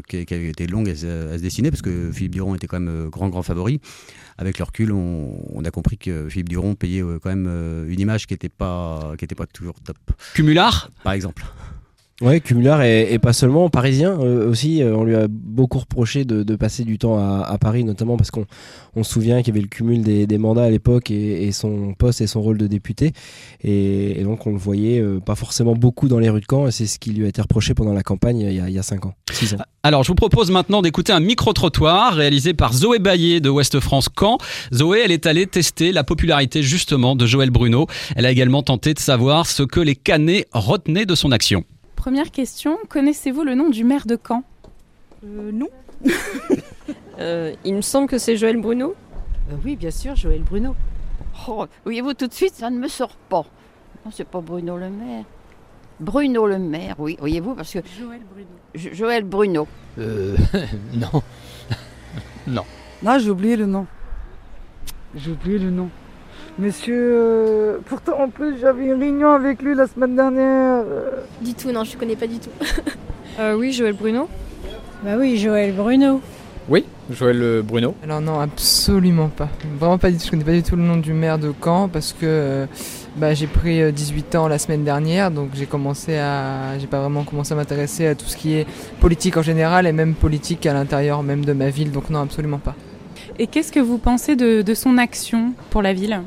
qui, 0.08 0.34
avait 0.34 0.48
été 0.48 0.66
longue 0.66 0.88
à, 0.88 0.96
se 0.96 1.40
dessiner, 1.40 1.70
parce 1.70 1.82
que 1.82 2.10
Philippe 2.12 2.32
Duron 2.32 2.54
était 2.54 2.66
quand 2.66 2.80
même 2.80 3.08
grand, 3.08 3.28
grand 3.28 3.42
favori 3.42 3.80
avec 4.38 4.58
le 4.58 4.64
recul, 4.64 4.92
on, 4.92 5.64
a 5.64 5.70
compris 5.70 5.98
que 5.98 6.28
Philippe 6.28 6.48
Duron 6.48 6.74
payait 6.74 7.02
euh, 7.02 7.18
quand 7.22 7.30
même 7.30 7.46
euh, 7.48 7.88
une 7.88 8.00
image 8.00 8.26
qui 8.26 8.34
n'était 8.34 8.48
pas, 8.48 9.12
qui 9.18 9.26
pas 9.26 9.46
toujours 9.46 9.74
top. 9.80 9.96
Cumular 10.34 10.90
Par 11.04 11.12
exemple. 11.12 11.44
Ouais, 12.22 12.38
Cumular 12.38 12.84
et, 12.84 13.18
pas 13.18 13.32
seulement 13.32 13.68
parisien 13.68 14.12
euh, 14.12 14.48
aussi. 14.48 14.80
Euh, 14.80 14.94
on 14.94 15.02
lui 15.02 15.16
a 15.16 15.26
beaucoup 15.28 15.80
reproché 15.80 16.24
de, 16.24 16.54
passer 16.54 16.84
du 16.84 16.96
temps 16.96 17.18
à, 17.18 17.58
Paris, 17.58 17.82
notamment 17.82 18.16
parce 18.16 18.30
qu'on 18.30 18.46
on 18.94 19.02
se 19.02 19.12
souvient 19.12 19.42
qu'il 19.42 19.48
y 19.48 19.50
avait 19.58 19.62
le 19.62 19.66
cumul 19.66 20.02
des, 20.02 20.38
mandats 20.38 20.62
à 20.62 20.70
l'époque 20.70 21.10
et, 21.10 21.50
son 21.50 21.94
poste 21.98 22.20
et 22.20 22.28
son 22.28 22.40
rôle 22.40 22.58
de 22.58 22.68
député. 22.68 23.12
Et, 23.64 24.22
donc 24.22 24.46
on 24.46 24.52
le 24.52 24.58
voyait 24.58 25.00
euh, 25.00 25.18
pas 25.18 25.34
forcément 25.34 25.74
beaucoup 25.74 26.06
dans 26.06 26.20
les 26.20 26.30
rues 26.30 26.40
de 26.40 26.46
Caen. 26.48 26.68
Et 26.68 26.70
c'est 26.70 26.86
ce 26.86 27.00
qui 27.00 27.10
lui 27.10 27.24
a 27.24 27.28
été 27.28 27.42
reproché 27.42 27.74
pendant 27.74 27.92
la 27.92 28.04
campagne 28.04 28.38
il 28.38 28.52
y 28.52 28.60
a, 28.60 28.68
il 28.68 28.74
y 28.74 28.78
a 28.78 28.84
5 28.84 29.06
ans, 29.06 29.14
6 29.32 29.54
ans. 29.54 29.58
Alors 29.82 30.04
je 30.04 30.08
vous 30.08 30.14
propose 30.14 30.52
maintenant 30.52 30.80
d'écouter 30.80 31.12
un 31.12 31.18
micro-trottoir 31.18 32.14
réalisé 32.14 32.54
par 32.54 32.72
Zoé 32.72 33.00
Baillet 33.00 33.40
de 33.40 33.50
Ouest 33.50 33.80
France 33.80 34.08
Caen. 34.16 34.38
Zoé, 34.72 35.00
elle 35.04 35.10
est 35.10 35.26
allée 35.26 35.48
tester 35.48 35.90
la 35.90 36.04
popularité 36.04 36.62
justement 36.62 37.16
de 37.16 37.26
Joël 37.26 37.50
Bruno. 37.50 37.88
Elle 38.14 38.26
a 38.26 38.30
également 38.30 38.62
tenté 38.62 38.94
de 38.94 39.00
savoir 39.00 39.46
ce 39.46 39.64
que 39.64 39.80
les 39.80 39.96
Canets 39.96 40.46
retenaient 40.52 41.06
de 41.06 41.16
son 41.16 41.32
action. 41.32 41.64
Première 42.02 42.32
question, 42.32 42.78
connaissez-vous 42.88 43.44
le 43.44 43.54
nom 43.54 43.68
du 43.70 43.84
maire 43.84 44.06
de 44.06 44.18
Caen? 44.20 44.42
Euh, 45.24 45.52
Non. 45.52 45.68
Euh, 47.20 47.54
il 47.64 47.76
me 47.76 47.82
semble 47.82 48.08
que 48.08 48.18
c'est 48.18 48.36
Joël 48.36 48.60
Bruno. 48.60 48.96
Euh, 49.50 49.54
oui, 49.64 49.76
bien 49.76 49.92
sûr, 49.92 50.16
Joël 50.16 50.42
Bruno. 50.42 50.74
Oh, 51.46 51.66
voyez-vous, 51.84 52.14
tout 52.14 52.26
de 52.26 52.32
suite, 52.32 52.54
ça 52.54 52.70
ne 52.70 52.78
me 52.78 52.88
sort 52.88 53.14
pas. 53.28 53.44
Non, 54.04 54.10
c'est 54.10 54.26
pas 54.26 54.40
Bruno 54.40 54.76
le 54.76 54.90
maire. 54.90 55.24
Bruno 56.00 56.46
le 56.46 56.58
maire, 56.58 56.96
oui, 56.98 57.16
voyez-vous, 57.20 57.54
parce 57.54 57.72
que... 57.72 57.78
Joël 58.00 58.22
Bruno. 58.28 58.48
Joël 58.74 59.24
Bruno. 59.24 59.68
Euh, 59.98 60.36
non. 60.94 61.22
non. 62.48 62.64
Non, 63.04 63.18
j'ai 63.20 63.30
oublié 63.30 63.54
le 63.54 63.66
nom. 63.66 63.86
J'ai 65.14 65.30
oublié 65.30 65.58
le 65.58 65.70
nom. 65.70 65.90
Monsieur, 66.58 66.94
euh, 66.98 67.78
pourtant 67.86 68.20
en 68.20 68.28
plus 68.28 68.58
j'avais 68.60 68.84
une 68.84 69.00
réunion 69.00 69.32
avec 69.32 69.62
lui 69.62 69.74
la 69.74 69.86
semaine 69.86 70.14
dernière. 70.14 70.84
Du 71.40 71.54
tout, 71.54 71.72
non, 71.72 71.82
je 71.84 71.94
ne 71.94 72.00
connais 72.00 72.16
pas 72.16 72.26
du 72.26 72.38
tout. 72.38 72.50
euh, 73.40 73.56
oui, 73.56 73.72
Joël 73.72 73.94
Bruno. 73.94 74.28
Bah 75.02 75.12
oui, 75.18 75.38
Joël 75.38 75.72
Bruno. 75.72 76.20
Oui, 76.68 76.84
Joël 77.10 77.40
euh, 77.40 77.62
Bruno. 77.62 77.94
Alors 78.04 78.20
non, 78.20 78.38
absolument 78.38 79.28
pas. 79.28 79.48
Vraiment 79.80 79.96
pas 79.96 80.10
du 80.10 80.18
tout. 80.18 80.26
Je 80.26 80.30
connais 80.30 80.44
pas 80.44 80.52
du 80.52 80.62
tout 80.62 80.76
le 80.76 80.82
nom 80.82 80.98
du 80.98 81.14
maire 81.14 81.38
de 81.38 81.54
Caen 81.64 81.88
parce 81.88 82.12
que 82.12 82.66
bah, 83.16 83.32
j'ai 83.32 83.46
pris 83.46 83.90
18 83.90 84.34
ans 84.34 84.46
la 84.46 84.58
semaine 84.58 84.84
dernière, 84.84 85.30
donc 85.30 85.50
j'ai 85.54 85.66
commencé 85.66 86.18
à, 86.18 86.78
j'ai 86.78 86.86
pas 86.86 87.00
vraiment 87.00 87.24
commencé 87.24 87.54
à 87.54 87.56
m'intéresser 87.56 88.06
à 88.06 88.14
tout 88.14 88.26
ce 88.26 88.36
qui 88.36 88.54
est 88.54 88.66
politique 89.00 89.38
en 89.38 89.42
général 89.42 89.86
et 89.86 89.92
même 89.92 90.14
politique 90.14 90.66
à 90.66 90.74
l'intérieur 90.74 91.22
même 91.22 91.46
de 91.46 91.54
ma 91.54 91.70
ville. 91.70 91.92
Donc 91.92 92.10
non, 92.10 92.20
absolument 92.20 92.58
pas. 92.58 92.74
Et 93.38 93.46
qu'est-ce 93.46 93.72
que 93.72 93.80
vous 93.80 93.96
pensez 93.96 94.36
de 94.36 94.74
son 94.74 94.98
action 94.98 95.54
pour 95.70 95.80
la 95.80 95.94
ville? 95.94 96.20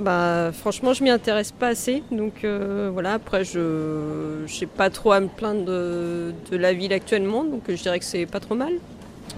Bah, 0.00 0.50
franchement, 0.52 0.94
je 0.94 1.04
m'y 1.04 1.10
intéresse 1.10 1.52
pas 1.52 1.68
assez. 1.68 2.02
Donc 2.10 2.44
euh, 2.44 2.90
voilà, 2.92 3.14
après, 3.14 3.44
je 3.44 4.46
n'ai 4.60 4.66
pas 4.66 4.88
trop 4.88 5.12
à 5.12 5.20
me 5.20 5.28
plaindre 5.28 5.64
de, 5.64 6.32
de, 6.50 6.56
la 6.56 6.72
ville 6.72 6.92
actuellement. 6.92 7.44
Donc 7.44 7.64
je 7.68 7.74
dirais 7.74 7.98
que 7.98 8.04
c'est 8.04 8.26
pas 8.26 8.40
trop 8.40 8.54
mal. 8.54 8.72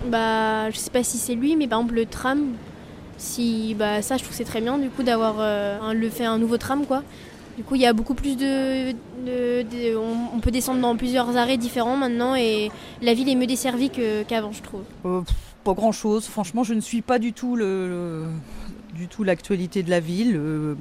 Bah, 0.07 0.71
je 0.71 0.79
sais 0.79 0.91
pas 0.91 1.03
si 1.03 1.19
c'est 1.19 1.35
lui, 1.35 1.57
mais 1.57 1.67
par 1.67 1.81
exemple, 1.81 1.95
le 1.97 2.07
tram, 2.07 2.53
si, 3.17 3.75
bah, 3.75 4.03
ça, 4.03 4.17
je 4.17 4.23
trouve 4.23 4.37
c'est 4.37 4.45
très 4.45 4.61
bien 4.61 4.79
du 4.79 4.89
coup 4.89 5.03
d'avoir 5.03 5.37
euh, 5.39 5.93
le 5.93 6.09
fait 6.09 6.25
un 6.25 6.39
nouveau 6.39 6.59
tram, 6.59 6.87
quoi. 6.87 7.03
Du 7.57 7.65
coup, 7.65 7.75
il 7.75 7.83
y 7.83 7.87
a 7.87 7.93
beaucoup 7.93 8.15
plus 8.15 8.37
de. 8.37 8.95
on, 10.35 10.39
peut 10.41 10.51
descendre 10.51 10.81
dans 10.81 10.97
plusieurs 10.97 11.37
arrêts 11.37 11.59
différents 11.59 11.97
maintenant 11.97 12.35
et 12.35 12.71
la 13.03 13.13
ville 13.13 13.29
est 13.29 13.35
mieux 13.35 13.47
desservie 13.47 13.91
qu'avant, 14.27 14.53
je 14.53 14.63
trouve. 14.63 14.85
Euh, 15.05 15.21
pas 15.63 15.75
grand 15.75 15.93
chose. 15.93 16.27
Franchement, 16.27 16.65
je 16.65 16.73
ne 16.73 16.81
suis 16.81 17.03
pas 17.03 17.19
du 17.19 17.33
tout 17.33 17.55
le, 17.55 18.25
du 18.95 19.09
tout 19.09 19.25
l'actualité 19.25 19.83
de 19.83 19.91
la 19.91 20.01
ville. 20.01 20.37
Euh, 20.37 20.75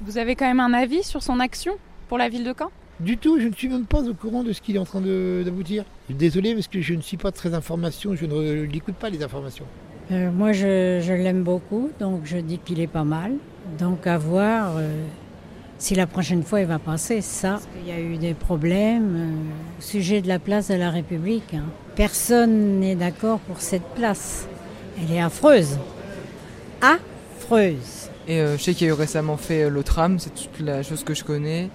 Vous 0.00 0.18
avez 0.18 0.34
quand 0.36 0.46
même 0.46 0.60
un 0.60 0.72
avis 0.72 1.02
sur 1.02 1.22
son 1.22 1.40
action 1.40 1.74
pour 2.08 2.18
la 2.18 2.28
ville 2.28 2.44
de 2.44 2.54
Caen? 2.58 2.70
Du 3.00 3.16
tout, 3.16 3.38
je 3.40 3.46
ne 3.46 3.52
suis 3.52 3.68
même 3.68 3.86
pas 3.86 4.02
au 4.08 4.14
courant 4.14 4.42
de 4.42 4.52
ce 4.52 4.60
qu'il 4.60 4.74
est 4.76 4.80
en 4.80 4.84
train 4.84 5.00
d'aboutir. 5.00 5.84
Désolé 6.10 6.54
parce 6.54 6.66
que 6.66 6.80
je 6.80 6.94
ne 6.94 7.00
suis 7.00 7.16
pas 7.16 7.30
très 7.30 7.54
information, 7.54 8.16
je 8.16 8.26
ne 8.26 8.62
l'écoute 8.62 8.96
pas 8.96 9.08
les 9.08 9.22
informations. 9.22 9.64
Euh, 10.10 10.32
moi, 10.32 10.52
je, 10.52 11.00
je 11.00 11.12
l'aime 11.12 11.44
beaucoup, 11.44 11.90
donc 12.00 12.22
je 12.24 12.38
dis 12.38 12.58
qu'il 12.58 12.80
est 12.80 12.88
pas 12.88 13.04
mal. 13.04 13.32
Donc 13.78 14.06
à 14.06 14.18
voir 14.18 14.72
si 15.78 15.94
la 15.94 16.06
prochaine 16.06 16.42
fois 16.42 16.60
il 16.60 16.66
va 16.66 16.78
passer 16.80 17.20
ça. 17.20 17.60
Il 17.82 17.88
y 17.88 17.92
a 17.92 18.00
eu 18.00 18.16
des 18.16 18.34
problèmes 18.34 19.14
euh, 19.14 19.78
au 19.78 19.82
sujet 19.82 20.20
de 20.20 20.28
la 20.28 20.38
place 20.40 20.68
de 20.68 20.74
la 20.74 20.90
République. 20.90 21.54
Hein. 21.54 21.64
Personne 21.94 22.80
n'est 22.80 22.96
d'accord 22.96 23.38
pour 23.40 23.60
cette 23.60 23.86
place. 23.94 24.48
Elle 25.00 25.14
est 25.14 25.20
affreuse. 25.20 25.78
Et 28.26 28.40
euh, 28.40 28.58
je 28.58 28.62
sais 28.62 28.74
qu'il 28.74 28.86
y 28.86 28.90
a 28.90 28.92
eu 28.92 28.96
récemment 28.96 29.38
fait 29.38 29.64
euh, 29.64 29.70
le 29.70 29.82
tram, 29.82 30.18
c'est 30.18 30.34
toute 30.34 30.60
la 30.60 30.82
chose 30.82 31.02
que 31.02 31.14
je 31.14 31.24
connais. 31.24 31.70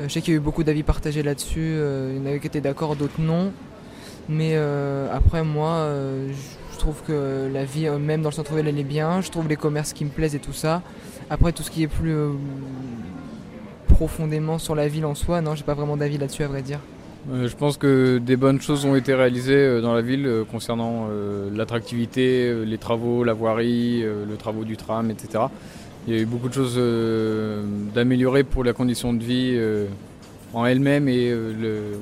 je 0.00 0.08
sais 0.08 0.20
qu'il 0.20 0.32
y 0.32 0.36
a 0.36 0.38
eu 0.38 0.42
beaucoup 0.42 0.64
d'avis 0.64 0.82
partagés 0.82 1.22
là-dessus. 1.22 1.76
il 1.76 2.16
y 2.16 2.20
en 2.20 2.26
avait 2.26 2.40
qui 2.40 2.48
étaient 2.48 2.60
d'accord, 2.60 2.96
d'autres 2.96 3.20
non. 3.20 3.52
Mais 4.28 4.56
après, 5.12 5.42
moi, 5.42 5.88
je 6.72 6.78
trouve 6.78 7.02
que 7.06 7.48
la 7.52 7.64
vie, 7.64 7.88
même 7.90 8.22
dans 8.22 8.30
le 8.30 8.34
centre-ville, 8.34 8.66
elle 8.68 8.78
est 8.78 8.84
bien. 8.84 9.20
Je 9.20 9.30
trouve 9.30 9.48
les 9.48 9.56
commerces 9.56 9.92
qui 9.92 10.04
me 10.04 10.10
plaisent 10.10 10.34
et 10.34 10.38
tout 10.38 10.52
ça. 10.52 10.80
Après, 11.28 11.52
tout 11.52 11.62
ce 11.62 11.70
qui 11.70 11.82
est 11.82 11.88
plus 11.88 12.16
profondément 13.88 14.58
sur 14.58 14.74
la 14.74 14.86
ville 14.88 15.04
en 15.04 15.16
soi, 15.16 15.40
non, 15.40 15.54
j'ai 15.54 15.64
pas 15.64 15.74
vraiment 15.74 15.96
d'avis 15.96 16.18
là-dessus 16.18 16.44
à 16.44 16.48
vrai 16.48 16.62
dire. 16.62 16.78
Euh, 17.30 17.46
je 17.46 17.56
pense 17.56 17.76
que 17.76 18.18
des 18.18 18.36
bonnes 18.36 18.60
choses 18.60 18.84
ont 18.84 18.96
été 18.96 19.14
réalisées 19.14 19.54
euh, 19.54 19.80
dans 19.80 19.94
la 19.94 20.02
ville 20.02 20.26
euh, 20.26 20.44
concernant 20.44 21.08
l'attractivité, 21.54 22.64
les 22.64 22.78
travaux, 22.78 23.24
la 23.24 23.32
voirie, 23.32 24.02
le 24.02 24.36
travaux 24.36 24.64
du 24.64 24.76
tram, 24.76 25.10
etc. 25.10 25.44
Il 26.06 26.14
y 26.14 26.18
a 26.18 26.20
eu 26.20 26.26
beaucoup 26.26 26.48
de 26.48 26.54
choses 26.54 26.80
d'améliorer 27.94 28.42
pour 28.42 28.64
la 28.64 28.72
condition 28.72 29.12
de 29.12 29.22
vie 29.22 29.60
en 30.52 30.66
elle-même 30.66 31.08
et 31.08 31.32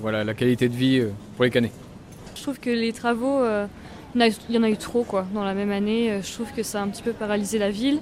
la 0.05 0.35
qualité 0.35 0.69
de 0.69 0.75
vie 0.75 1.03
pour 1.37 1.45
les 1.45 1.51
canets. 1.51 1.73
Je 2.35 2.43
trouve 2.43 2.59
que 2.59 2.71
les 2.71 2.93
travaux, 2.93 3.41
il 4.15 4.33
y 4.51 4.59
en 4.59 4.63
a 4.63 4.71
eu 4.71 4.77
trop 4.77 5.03
quoi, 5.03 5.27
dans 5.35 5.45
la 5.45 5.55
même 5.55 5.71
année. 5.71 6.21
Je 6.23 6.33
trouve 6.33 6.51
que 6.53 6.63
ça 6.63 6.81
a 6.81 6.85
un 6.85 6.89
petit 6.89 7.03
peu 7.03 7.13
paralysé 7.13 7.59
la 7.59 7.71
ville 7.71 7.99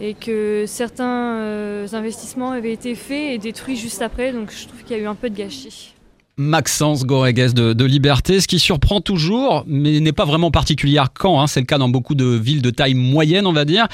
et 0.00 0.14
que 0.14 0.64
certains 0.66 1.86
investissements 1.92 2.50
avaient 2.50 2.72
été 2.72 2.94
faits 2.94 3.34
et 3.34 3.38
détruits 3.38 3.76
juste 3.76 4.02
après, 4.02 4.32
donc 4.32 4.50
je 4.50 4.66
trouve 4.66 4.82
qu'il 4.82 4.96
y 4.96 5.00
a 5.00 5.02
eu 5.02 5.06
un 5.06 5.14
peu 5.14 5.30
de 5.30 5.36
gâchis. 5.36 5.94
Maxence 6.36 7.04
Goregues 7.04 7.52
de, 7.52 7.84
Liberté. 7.84 8.40
Ce 8.40 8.48
qui 8.48 8.58
surprend 8.58 9.00
toujours, 9.00 9.64
mais 9.66 10.00
n'est 10.00 10.12
pas 10.12 10.24
vraiment 10.24 10.50
particulier 10.50 10.98
à 10.98 11.08
Caen, 11.20 11.40
hein, 11.40 11.46
c'est 11.46 11.60
le 11.60 11.66
cas 11.66 11.78
dans 11.78 11.88
beaucoup 11.88 12.14
de 12.14 12.24
villes 12.24 12.62
de 12.62 12.70
taille 12.70 12.94
moyenne, 12.94 13.46
on 13.46 13.52
va 13.52 13.64
dire, 13.64 13.88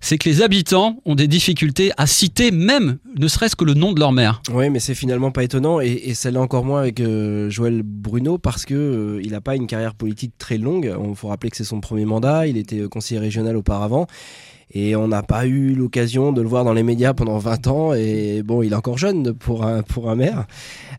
c'est 0.00 0.18
que 0.18 0.28
les 0.28 0.42
habitants 0.42 1.00
ont 1.04 1.14
des 1.14 1.26
difficultés 1.26 1.90
à 1.96 2.06
citer 2.06 2.50
même, 2.50 2.98
ne 3.18 3.28
serait-ce 3.28 3.56
que 3.56 3.64
le 3.64 3.74
nom 3.74 3.92
de 3.92 4.00
leur 4.00 4.12
maire. 4.12 4.42
Oui, 4.52 4.70
mais 4.70 4.78
c'est 4.78 4.94
finalement 4.94 5.30
pas 5.30 5.42
étonnant, 5.42 5.80
et, 5.80 6.14
l'est 6.24 6.36
encore 6.36 6.64
moins 6.64 6.80
avec 6.80 7.00
euh, 7.00 7.50
Joël 7.50 7.82
Bruno, 7.84 8.38
parce 8.38 8.66
que 8.66 8.74
euh, 8.74 9.30
n'a 9.30 9.40
pas 9.40 9.56
une 9.56 9.68
carrière 9.68 9.94
politique 9.94 10.32
très 10.38 10.58
longue. 10.58 10.92
Il 11.08 11.14
faut 11.14 11.28
rappeler 11.28 11.50
que 11.50 11.56
c'est 11.56 11.64
son 11.64 11.80
premier 11.80 12.04
mandat, 12.04 12.48
il 12.48 12.56
était 12.56 12.82
conseiller 12.88 13.20
régional 13.20 13.56
auparavant 13.56 14.06
et 14.72 14.94
on 14.94 15.08
n'a 15.08 15.22
pas 15.22 15.46
eu 15.46 15.74
l'occasion 15.74 16.32
de 16.32 16.40
le 16.40 16.48
voir 16.48 16.64
dans 16.64 16.72
les 16.72 16.82
médias 16.82 17.12
pendant 17.12 17.38
20 17.38 17.66
ans. 17.66 17.94
Et 17.94 18.42
bon 18.42 18.62
il 18.62 18.72
est 18.72 18.76
encore 18.76 18.98
jeune 18.98 19.32
pour 19.34 19.64
un 19.64 19.82
pour 19.82 20.10
un 20.10 20.14
maire. 20.14 20.46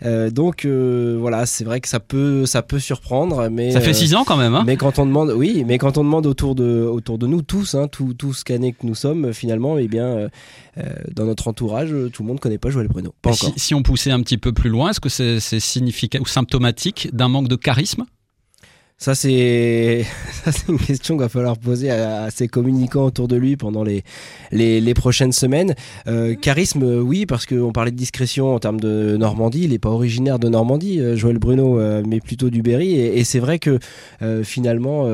Euh, 0.03 0.29
donc 0.29 0.65
euh, 0.65 1.17
voilà 1.19 1.45
c'est 1.45 1.63
vrai 1.63 1.79
que 1.79 1.87
ça 1.87 1.99
peut 1.99 2.45
ça 2.45 2.61
peut 2.61 2.79
surprendre 2.79 3.49
mais 3.49 3.71
ça 3.71 3.81
fait 3.81 3.93
6 3.93 4.15
ans 4.15 4.23
quand 4.25 4.35
même 4.35 4.55
hein. 4.55 4.63
mais 4.65 4.75
quand 4.75 4.97
on 4.97 5.05
demande 5.05 5.31
oui 5.35 5.63
mais 5.67 5.77
quand 5.77 5.99
on 5.99 6.03
demande 6.03 6.25
autour 6.25 6.55
de 6.55 6.81
autour 6.81 7.19
de 7.19 7.27
nous 7.27 7.43
tous 7.43 7.75
hein, 7.75 7.87
tous 7.87 8.15
tous 8.15 8.43
canets 8.43 8.71
que 8.71 8.87
nous 8.87 8.95
sommes 8.95 9.31
finalement 9.31 9.77
eh 9.77 9.87
bien 9.87 10.05
euh, 10.05 10.29
dans 11.13 11.25
notre 11.25 11.47
entourage 11.47 11.93
tout 12.11 12.23
le 12.23 12.27
monde 12.27 12.39
connaît 12.39 12.57
pas 12.57 12.71
Joël 12.71 12.87
Bruno. 12.87 13.13
Pas 13.21 13.33
si, 13.33 13.53
si, 13.57 13.75
on 13.75 13.83
poussait 13.83 14.11
un 14.11 14.21
petit 14.21 14.39
peu 14.39 14.53
plus 14.53 14.71
loin 14.71 14.89
est-ce 14.89 14.99
que 14.99 15.09
c'est 15.09 15.59
significatif 15.59 16.25
ou 16.25 16.27
symptomatique 16.27 17.09
d'un 17.13 17.27
manque 17.27 17.47
de 17.47 17.55
charisme? 17.55 18.05
ça, 19.03 19.15
c'est 19.15 20.05
une 20.69 20.77
question 20.77 21.15
qu'il 21.15 21.23
va 21.23 21.29
falloir 21.29 21.57
poser 21.57 21.89
à, 21.89 22.29
ses 22.29 22.47
communicants 22.47 23.05
autour 23.05 23.27
de 23.27 23.35
lui 23.35 23.57
pendant 23.57 23.83
les, 23.83 24.03
les, 24.51 24.93
prochaines 24.93 25.31
semaines. 25.31 25.73
Euh, 26.05 26.35
charisme, 26.35 26.83
oui, 26.83 27.25
parce 27.25 27.47
qu'on 27.47 27.71
parlait 27.71 27.89
de 27.89 27.95
discrétion 27.95 28.53
en 28.53 28.59
termes 28.59 28.79
de 28.79 29.17
Normandie. 29.17 29.63
Il 29.63 29.71
n'est 29.71 29.79
pas 29.79 29.89
originaire 29.89 30.37
de 30.37 30.49
Normandie, 30.49 30.99
euh, 30.99 31.15
Joël 31.15 31.39
Bruno, 31.39 31.79
euh, 31.79 32.03
mais 32.07 32.19
plutôt 32.19 32.51
du 32.51 32.61
Berry. 32.61 32.93
Et, 32.93 33.23
c'est 33.23 33.39
vrai 33.39 33.57
que 33.57 33.79
finalement, 34.43 35.05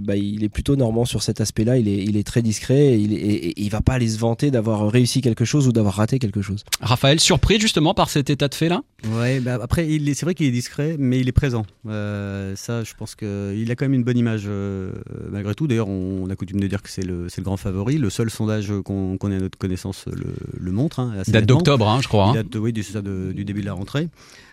bah, 0.00 0.16
il 0.16 0.42
est 0.42 0.48
plutôt 0.48 0.74
normand 0.74 1.04
sur 1.04 1.22
cet 1.22 1.40
aspect-là. 1.40 1.76
Il 1.76 1.86
est, 1.86 2.02
il 2.02 2.16
est 2.16 2.26
très 2.26 2.42
discret 2.42 2.94
et 2.94 3.54
il, 3.56 3.64
ne 3.64 3.70
va 3.70 3.80
pas 3.80 3.92
aller 3.92 4.08
se 4.08 4.18
vanter 4.18 4.50
d'avoir 4.50 4.90
réussi 4.90 5.20
quelque 5.20 5.44
chose 5.44 5.68
ou 5.68 5.72
d'avoir 5.72 5.94
raté 5.94 6.18
quelque 6.18 6.42
chose. 6.42 6.64
Raphaël, 6.80 7.20
surpris 7.20 7.60
justement 7.60 7.94
par 7.94 8.10
cet 8.10 8.30
état 8.30 8.48
de 8.48 8.54
fait-là? 8.54 8.82
Ouais, 9.18 9.38
bah 9.38 9.58
après, 9.62 9.86
c'est 10.14 10.24
vrai 10.24 10.34
qu'il 10.34 10.46
est 10.46 10.50
discret, 10.50 10.96
mais 10.98 11.20
il 11.20 11.28
est 11.28 11.32
présent. 11.32 11.64
ça, 11.84 12.82
je 12.82 12.94
pense 12.98 13.14
que 13.14 13.35
euh, 13.35 13.35
il 13.54 13.70
a 13.70 13.76
quand 13.76 13.84
même 13.84 13.94
une 13.94 14.04
bonne 14.04 14.18
image 14.18 14.44
euh, 14.46 14.92
malgré 15.30 15.54
tout. 15.54 15.66
D'ailleurs, 15.66 15.88
on, 15.88 16.28
a 16.30 16.36
coutume 16.36 16.60
de 16.60 16.66
dire 16.66 16.82
que 16.82 16.88
c'est 16.88 17.04
le, 17.04 17.26
le, 17.26 17.42
grand 17.42 17.56
favori. 17.56 17.98
Le 17.98 18.10
seul 18.10 18.30
sondage 18.30 18.72
qu'on 18.84 19.16
qu 19.18 19.26
a 19.26 19.36
à 19.36 19.38
notre 19.38 19.58
connaissance 19.58 20.06
le, 20.06 20.72
montre. 20.72 21.00
Hein, 21.00 21.14
date 21.28 21.46
d'octobre, 21.46 21.88
hein, 21.88 22.00
je 22.02 22.08
crois. 22.08 22.28
Hein. 22.28 22.34
Date, 22.34 22.54
oui, 22.56 22.72
du, 22.72 22.82
du, 22.82 23.44
début 23.44 23.60
de 23.60 23.66
la 23.66 23.72
rentrée. 23.72 24.08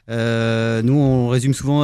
Euh, 0.09 0.81
nous, 0.81 0.95
on 0.95 1.29
résume 1.29 1.53
souvent 1.53 1.81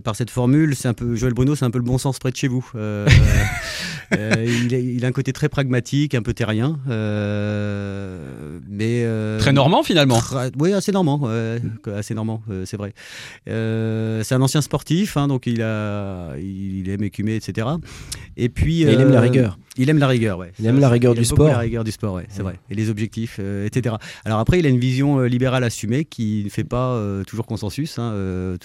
par 0.00 0.16
cette 0.16 0.30
formule. 0.30 0.74
C'est 0.76 0.88
un 0.88 0.94
peu 0.94 1.16
Joël 1.16 1.34
Bruno, 1.34 1.54
c'est 1.56 1.64
un 1.64 1.70
peu 1.70 1.78
le 1.78 1.84
bon 1.84 1.98
sens 1.98 2.18
près 2.18 2.30
de 2.30 2.36
chez 2.36 2.48
vous. 2.48 2.68
il, 4.12 4.72
il, 4.72 5.04
a 5.04 5.08
un 5.08 5.12
côté 5.12 5.32
très 5.32 5.48
pragmatique, 5.48 6.14
un 6.14 6.22
peu 6.22 6.32
terrien, 6.32 6.78
mais 8.68 9.06
très 9.38 9.52
normand 9.52 9.82
finalement. 9.82 10.20
oui, 10.58 10.72
assez 10.72 10.92
normand, 10.92 11.28
assez 11.94 12.14
normand, 12.14 12.42
c'est 12.64 12.76
vrai. 12.76 12.94
c'est 13.46 14.34
un 14.34 14.42
ancien 14.42 14.62
sportif, 14.62 15.16
hein, 15.16 15.28
donc 15.28 15.46
il 15.46 15.62
a 15.62 16.36
il 16.38 16.88
aime 16.90 17.02
écumer, 17.02 17.36
etc. 17.36 17.66
Et 18.36 18.48
puis. 18.48 18.80
il 18.80 18.88
aime 18.88 19.10
la 19.10 19.18
euh, 19.18 19.22
rigueur. 19.22 19.58
Il 19.76 19.88
aime 19.90 19.98
la 19.98 20.08
rigueur, 20.08 20.38
ouais. 20.38 20.52
Il 20.58 20.66
aime 20.66 20.80
la 20.80 20.88
rigueur 20.88 21.14
du 21.14 21.24
sport. 21.24 21.48
La 21.48 21.58
rigueur 21.58 21.84
du 21.84 21.92
sport, 21.92 22.14
ouais, 22.14 22.26
c'est 22.28 22.42
vrai. 22.42 22.58
Et 22.70 22.74
les 22.74 22.90
objectifs, 22.90 23.36
euh, 23.38 23.66
etc. 23.66 23.96
Alors 24.24 24.38
après, 24.40 24.58
il 24.58 24.66
a 24.66 24.68
une 24.68 24.78
vision 24.78 25.20
euh, 25.20 25.26
libérale 25.26 25.64
assumée 25.64 26.04
qui 26.04 26.42
ne 26.44 26.50
fait 26.50 26.64
pas 26.64 26.96
toujours 27.26 27.46
consensus. 27.46 27.98
Hein, 27.98 28.14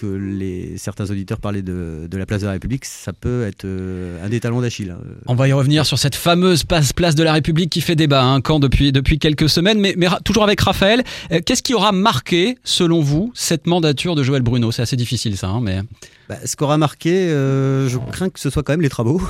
les, 0.02 0.76
certains 0.78 1.10
auditeurs 1.10 1.40
parlaient 1.40 1.62
de, 1.62 2.08
la 2.12 2.26
place 2.26 2.40
de 2.40 2.46
la 2.46 2.52
République, 2.52 2.84
ça 2.84 3.12
peut 3.12 3.44
être 3.44 3.64
un 3.64 4.28
des 4.28 4.40
talons 4.40 4.60
d'Achille. 4.60 4.90
Hein. 4.90 4.98
On 5.26 5.34
va 5.34 5.48
y 5.48 5.52
revenir 5.52 5.86
sur 5.86 5.98
cette 5.98 6.14
fameuse 6.14 6.64
place, 6.64 7.14
de 7.14 7.22
la 7.22 7.32
République 7.32 7.70
qui 7.70 7.80
fait 7.80 7.96
débat, 7.96 8.24
hein, 8.24 8.40
quand 8.40 8.60
depuis, 8.60 8.92
depuis 8.92 9.18
quelques 9.18 9.48
semaines. 9.48 9.80
Mais, 9.80 9.94
mais 9.96 10.08
toujours 10.24 10.44
avec 10.44 10.60
Raphaël, 10.60 11.02
qu'est-ce 11.44 11.62
qui 11.62 11.74
aura 11.74 11.92
marqué, 11.92 12.56
selon 12.64 13.00
vous, 13.00 13.32
cette 13.34 13.66
mandature 13.66 14.14
de 14.14 14.22
Joël 14.22 14.42
Bruno? 14.42 14.72
C'est 14.72 14.82
assez 14.82 14.96
difficile 14.96 15.36
ça, 15.36 15.58
mais. 15.60 15.80
Bah, 16.28 16.36
ce 16.44 16.56
qu'aura 16.56 16.78
marqué, 16.78 17.28
euh, 17.28 17.88
je 17.88 17.98
crains 17.98 18.30
que 18.30 18.40
ce 18.40 18.48
soit 18.48 18.62
quand 18.62 18.72
même 18.72 18.80
les 18.80 18.88
travaux. 18.88 19.20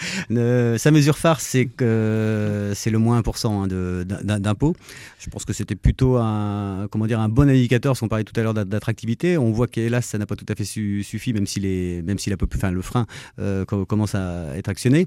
sa 0.78 0.90
mesure 0.90 1.18
phare, 1.18 1.40
c'est 1.40 1.66
que 1.66 2.72
c'est 2.74 2.90
le 2.90 2.98
moins 2.98 3.20
1% 3.20 3.46
hein, 3.46 4.38
d'impôts. 4.40 4.74
Je 5.18 5.28
pense 5.28 5.44
que 5.44 5.52
c'était 5.52 5.74
plutôt 5.74 6.16
un, 6.16 6.88
comment 6.90 7.06
dire, 7.06 7.20
un 7.20 7.28
bon 7.28 7.48
indicateur, 7.48 7.92
parce 7.92 8.00
qu'on 8.00 8.08
parlait 8.08 8.24
tout 8.24 8.38
à 8.38 8.42
l'heure 8.42 8.54
d'attractivité. 8.54 9.36
On 9.36 9.50
voit 9.50 9.66
qu'hélas, 9.66 10.02
ça 10.02 10.18
n'a 10.18 10.26
pas 10.26 10.36
tout 10.36 10.46
à 10.48 10.54
fait 10.54 10.64
suffi, 10.64 11.32
même 11.32 11.46
si, 11.46 11.60
les, 11.60 12.02
même 12.02 12.18
si 12.18 12.30
la, 12.30 12.36
enfin, 12.42 12.70
le 12.70 12.82
frein 12.82 13.06
euh, 13.38 13.64
commence 13.64 14.14
à 14.14 14.56
être 14.56 14.68
actionné. 14.68 15.06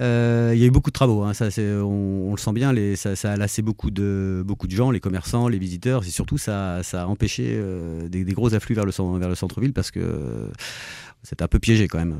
Euh, 0.00 0.52
il 0.54 0.60
y 0.60 0.64
a 0.64 0.66
eu 0.66 0.70
beaucoup 0.70 0.90
de 0.90 0.94
travaux, 0.94 1.22
hein, 1.22 1.34
ça, 1.34 1.48
on, 1.58 2.32
le 2.32 2.38
sent 2.38 2.52
bien, 2.52 2.74
ça, 2.96 3.32
a 3.32 3.36
lassé 3.36 3.62
beaucoup 3.62 3.90
de, 3.90 4.42
beaucoup 4.44 4.66
de 4.66 4.72
gens, 4.72 4.90
les 4.90 5.00
commerçants, 5.00 5.48
les 5.48 5.58
visiteurs, 5.58 6.04
et 6.04 6.10
surtout 6.10 6.38
ça, 6.38 6.82
ça 6.82 7.02
a 7.02 7.06
empêché 7.06 7.44
euh, 7.56 8.08
des, 8.08 8.24
gros 8.24 8.54
afflux 8.54 8.74
vers 8.74 8.86
le, 8.86 8.92
vers 9.18 9.28
le 9.28 9.34
centre-ville 9.34 9.72
parce 9.72 9.90
que 9.90 10.00
c'était 11.24 11.42
un 11.42 11.48
peu 11.48 11.58
piégé 11.58 11.88
quand 11.88 11.98
même. 11.98 12.16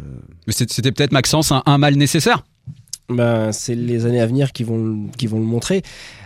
Mais 0.46 0.52
c'était 0.52 0.90
peut-être, 0.90 1.12
Maxence, 1.12 1.52
un, 1.52 1.78
mal 1.78 1.94
nécessaire? 1.94 2.42
Ben, 3.11 3.52
c'est 3.52 3.75
les 3.75 4.06
années 4.06 4.23
à 4.23 4.26
venir 4.26 4.52
qui 4.52 4.64
vont, 4.64 5.08
qui 5.18 5.26
vont 5.26 5.38
le 5.38 5.44
montrer. 5.44 5.82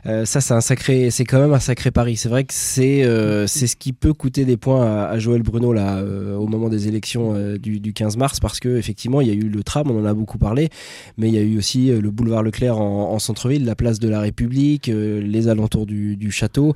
Euh, 0.06 0.25
ça, 0.25 0.40
c'est 0.40 0.54
un 0.54 0.61
sacré, 0.61 1.11
c'est 1.11 1.25
quand 1.25 1.40
même 1.40 1.52
un 1.52 1.58
sacré 1.58 1.90
pari. 1.90 2.16
C'est 2.16 2.28
vrai 2.28 2.44
que 2.44 2.54
c'est 2.54 3.02
euh, 3.02 3.49
c'est 3.49 3.66
ce 3.66 3.75
qui 3.75 3.92
peut 3.92 4.12
coûter 4.12 4.44
des 4.44 4.56
points 4.56 5.06
à, 5.06 5.18
Joël 5.18 5.42
Bruno 5.42 5.73
là 5.73 5.97
euh, 5.97 6.37
au 6.37 6.47
moment 6.47 6.68
des 6.68 6.87
élections 6.87 7.35
du, 7.58 7.80
du, 7.80 7.92
15 7.92 8.16
mars, 8.16 8.38
parce 8.38 8.61
que 8.61 8.76
effectivement, 8.76 9.20
il 9.20 9.26
y 9.26 9.32
a 9.32 9.35
eu 9.35 9.49
le 9.49 9.64
tram, 9.64 9.90
on 9.90 10.00
en 10.00 10.04
a 10.04 10.14
beaucoup 10.14 10.38
parlé, 10.38 10.68
mais 11.16 11.26
il 11.26 11.35
y 11.35 11.38
a 11.38 11.42
eu 11.42 11.58
aussi 11.58 11.88
le 11.88 12.11
boulevard 12.12 12.44
Leclerc 12.44 12.78
en, 12.78 13.12
en 13.12 13.18
centre-ville, 13.18 13.64
la 13.64 13.75
place 13.75 13.99
de 13.99 14.08
la 14.08 14.20
République, 14.20 14.87
les 14.87 15.49
alentours 15.49 15.85
du, 15.85 16.16
du 16.16 16.30
château, 16.30 16.75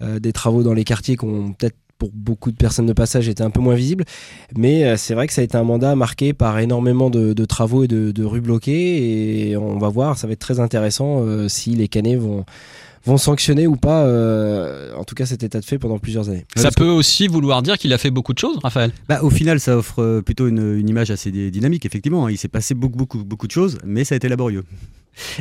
des 0.00 0.32
travaux 0.32 0.64
dans 0.64 0.74
les 0.74 0.84
quartiers 0.84 1.16
qui 1.16 1.26
ont 1.26 1.52
peut-être 1.52 1.76
pour 1.98 2.10
beaucoup 2.12 2.50
de 2.50 2.56
personnes 2.56 2.86
de 2.86 2.92
passage 2.92 3.28
était 3.28 3.42
un 3.42 3.50
peu 3.50 3.60
moins 3.60 3.74
visible. 3.74 4.04
Mais 4.56 4.84
euh, 4.84 4.96
c'est 4.96 5.14
vrai 5.14 5.26
que 5.26 5.32
ça 5.32 5.40
a 5.40 5.44
été 5.44 5.56
un 5.56 5.64
mandat 5.64 5.94
marqué 5.96 6.32
par 6.32 6.58
énormément 6.58 7.10
de, 7.10 7.44
travaux 7.44 7.84
et 7.84 7.88
de, 7.88 8.24
rues 8.24 8.40
bloquées. 8.40 9.50
Et 9.50 9.56
on 9.56 9.78
va 9.78 9.88
voir, 9.88 10.18
ça 10.18 10.26
va 10.26 10.32
être 10.32 10.40
très 10.40 10.60
intéressant 10.60 11.20
euh, 11.20 11.48
si 11.48 11.70
les 11.70 11.88
Canets 11.88 12.18
vont 12.18 12.44
vont 13.06 13.18
sanctionner 13.18 13.66
ou 13.66 13.76
pas, 13.76 14.04
euh, 14.04 14.94
en 14.96 15.04
tout 15.04 15.14
cas 15.14 15.26
cet 15.26 15.42
état 15.42 15.60
de 15.60 15.64
fait 15.66 15.78
pendant 15.78 15.98
plusieurs 15.98 16.30
années. 16.30 16.46
Ça 16.56 16.70
peut 16.70 16.88
aussi 16.88 17.28
vouloir 17.28 17.60
dire 17.60 17.76
qu'il 17.76 17.92
a 17.92 17.98
fait 17.98 18.10
beaucoup 18.10 18.32
de 18.32 18.38
choses, 18.38 18.58
Raphaël 18.62 18.92
bah, 19.10 19.22
Au 19.22 19.28
final, 19.28 19.60
ça 19.60 19.76
offre 19.76 20.22
plutôt 20.24 20.48
une, 20.48 20.78
une 20.78 20.88
image 20.88 21.10
assez 21.10 21.30
dynamique, 21.30 21.84
effectivement. 21.84 22.30
Il 22.30 22.38
s'est 22.38 22.48
passé 22.48 22.72
beaucoup, 22.72 22.96
beaucoup, 22.96 23.22
beaucoup 23.22 23.46
de 23.46 23.52
choses, 23.52 23.76
mais 23.84 24.04
ça 24.04 24.14
a 24.14 24.16
été 24.16 24.30
laborieux. 24.30 24.64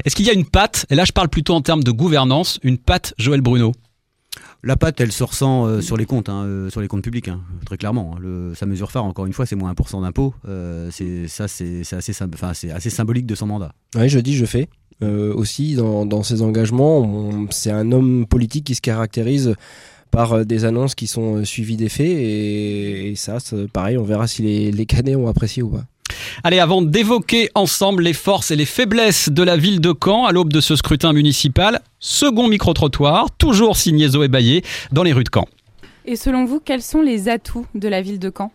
Est-ce 0.03 0.15
qu'il 0.15 0.25
y 0.25 0.29
a 0.29 0.33
une 0.33 0.45
patte, 0.45 0.85
et 0.89 0.95
là 0.95 1.05
je 1.05 1.11
parle 1.11 1.29
plutôt 1.29 1.53
en 1.53 1.61
termes 1.61 1.83
de 1.83 1.91
gouvernance, 1.91 2.59
une 2.63 2.77
patte 2.77 3.13
Joël 3.17 3.41
Bruno? 3.41 3.71
La 4.63 4.77
pâte, 4.77 5.01
elle 5.01 5.11
se 5.11 5.23
ressent 5.23 5.65
euh, 5.65 5.81
sur 5.81 5.97
les 5.97 6.05
comptes, 6.05 6.29
hein, 6.29 6.43
euh, 6.43 6.69
sur 6.69 6.79
les 6.79 6.87
comptes 6.87 7.03
publics, 7.03 7.27
hein, 7.27 7.41
très 7.65 7.77
clairement. 7.77 8.15
Le, 8.19 8.53
sa 8.55 8.65
mesure 8.65 8.91
phare, 8.91 9.03
encore 9.03 9.25
une 9.25 9.33
fois, 9.33 9.45
c'est 9.45 9.55
moins 9.55 9.73
1% 9.73 10.01
d'impôt. 10.01 10.33
Euh, 10.47 10.89
c'est 10.91 11.27
ça, 11.27 11.47
c'est 11.47 11.81
assez, 11.93 12.13
symbolique 12.89 13.25
de 13.25 13.35
son 13.35 13.47
mandat. 13.47 13.73
Oui, 13.95 14.07
je 14.09 14.19
dis, 14.19 14.35
je 14.35 14.45
fais. 14.45 14.69
aussi, 15.01 15.75
dans, 15.75 16.23
ses 16.23 16.41
engagements, 16.41 17.47
c'est 17.49 17.71
un 17.71 17.91
homme 17.91 18.25
politique 18.25 18.65
qui 18.65 18.75
se 18.75 18.81
caractérise 18.81 19.55
par 20.11 20.45
des 20.45 20.63
annonces 20.63 20.95
qui 20.95 21.07
sont 21.07 21.43
suivies 21.43 21.75
des 21.75 21.89
faits. 21.89 22.07
Et, 22.07 23.13
ça, 23.17 23.39
pareil, 23.73 23.97
on 23.97 24.03
verra 24.03 24.27
si 24.27 24.43
les, 24.43 24.71
les 24.71 25.15
ont 25.15 25.27
apprécié 25.27 25.61
ou 25.61 25.69
pas. 25.69 25.85
Allez, 26.43 26.59
avant 26.59 26.81
d'évoquer 26.81 27.49
ensemble 27.55 28.03
les 28.03 28.13
forces 28.13 28.51
et 28.51 28.55
les 28.55 28.65
faiblesses 28.65 29.29
de 29.29 29.43
la 29.43 29.57
ville 29.57 29.81
de 29.81 29.93
Caen 29.93 30.25
à 30.25 30.31
l'aube 30.31 30.51
de 30.51 30.61
ce 30.61 30.75
scrutin 30.75 31.13
municipal, 31.13 31.81
second 31.99 32.47
micro-trottoir, 32.47 33.31
toujours 33.37 33.77
signé 33.77 34.07
Zoé 34.07 34.27
Bayet, 34.27 34.61
dans 34.91 35.03
les 35.03 35.13
rues 35.13 35.23
de 35.23 35.29
Caen. 35.33 35.47
Et 36.05 36.15
selon 36.15 36.45
vous, 36.45 36.59
quels 36.59 36.81
sont 36.81 37.01
les 37.01 37.29
atouts 37.29 37.65
de 37.75 37.87
la 37.87 38.01
ville 38.01 38.19
de 38.19 38.31
Caen? 38.35 38.51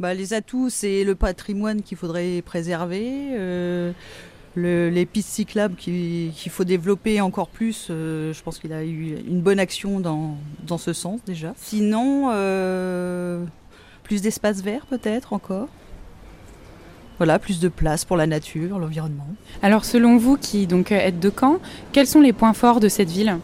Bah, 0.00 0.14
Les 0.14 0.32
atouts, 0.32 0.70
c'est 0.70 1.04
le 1.04 1.14
patrimoine 1.14 1.82
qu'il 1.82 1.96
faudrait 1.96 2.42
préserver. 2.42 3.10
Euh, 3.32 3.92
les 4.56 5.06
pistes 5.06 5.30
cyclables 5.30 5.74
qu'il 5.76 6.32
faut 6.50 6.64
développer 6.64 7.20
encore 7.20 7.48
plus, 7.48 7.88
euh, 7.90 8.32
je 8.32 8.42
pense 8.42 8.58
qu'il 8.58 8.72
a 8.72 8.84
eu 8.84 9.16
une 9.26 9.40
bonne 9.40 9.58
action 9.58 10.00
dans, 10.00 10.36
dans 10.66 10.78
ce 10.78 10.92
sens 10.92 11.20
déjà. 11.26 11.54
Sinon, 11.56 12.30
euh, 12.32 13.44
plus 14.04 14.22
d'espace 14.22 14.62
vert 14.62 14.86
peut-être 14.86 15.32
encore. 15.32 15.68
Voilà, 17.18 17.38
plus 17.38 17.60
de 17.60 17.68
place 17.68 18.04
pour 18.04 18.16
la 18.16 18.26
nature, 18.26 18.78
l'environnement. 18.78 19.26
Alors 19.62 19.84
selon 19.84 20.16
vous 20.16 20.36
qui 20.36 20.66
donc 20.66 20.90
euh, 20.90 20.96
êtes 20.96 21.20
de 21.20 21.30
Caen, 21.30 21.58
quels 21.92 22.08
sont 22.08 22.20
les 22.20 22.32
points 22.32 22.54
forts 22.54 22.80
de 22.80 22.88
cette 22.88 23.10
ville? 23.10 23.36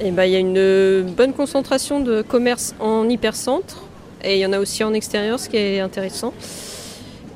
Eh 0.00 0.10
ben, 0.10 0.24
Il 0.24 0.32
y 0.32 0.36
a 0.36 0.40
une 0.40 1.14
bonne 1.14 1.32
concentration 1.32 2.00
de 2.00 2.22
commerce 2.22 2.74
en 2.80 3.08
hypercentre 3.08 3.84
et 4.24 4.36
il 4.36 4.40
y 4.40 4.46
en 4.46 4.52
a 4.52 4.58
aussi 4.58 4.82
en 4.82 4.94
extérieur, 4.94 5.38
ce 5.38 5.48
qui 5.48 5.56
est 5.56 5.80
intéressant. 5.80 6.32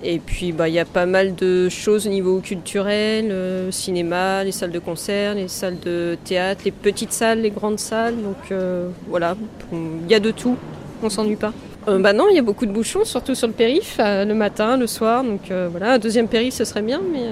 Et 0.02 0.18
puis 0.18 0.52
bah, 0.52 0.68
il 0.68 0.74
y 0.74 0.78
a 0.78 0.84
pas 0.84 1.06
mal 1.06 1.34
de 1.34 1.68
choses 1.68 2.06
au 2.06 2.10
niveau 2.10 2.40
culturel, 2.40 3.30
euh, 3.30 3.70
cinéma, 3.70 4.44
les 4.44 4.52
salles 4.52 4.72
de 4.72 4.78
concert, 4.78 5.34
les 5.34 5.48
salles 5.48 5.78
de 5.80 6.18
théâtre, 6.24 6.62
les 6.64 6.70
petites 6.72 7.12
salles, 7.12 7.40
les 7.40 7.50
grandes 7.50 7.78
salles. 7.78 8.16
Donc 8.16 8.50
euh, 8.50 8.88
voilà, 9.08 9.36
il 9.72 10.10
y 10.10 10.14
a 10.14 10.20
de 10.20 10.32
tout, 10.32 10.56
on 11.02 11.10
s'ennuie 11.10 11.36
pas. 11.36 11.52
Euh, 11.88 11.98
bah 11.98 12.12
non, 12.12 12.26
il 12.28 12.36
y 12.36 12.38
a 12.38 12.42
beaucoup 12.42 12.66
de 12.66 12.72
bouchons, 12.72 13.04
surtout 13.04 13.34
sur 13.34 13.46
le 13.46 13.52
périph, 13.52 13.98
euh, 14.00 14.24
le 14.24 14.34
matin, 14.34 14.76
le 14.76 14.86
soir. 14.86 15.22
Donc 15.22 15.50
euh, 15.50 15.68
voilà, 15.70 15.92
un 15.92 15.98
deuxième 15.98 16.26
périph, 16.26 16.54
ce 16.54 16.64
serait 16.64 16.82
bien, 16.82 17.00
mais 17.12 17.26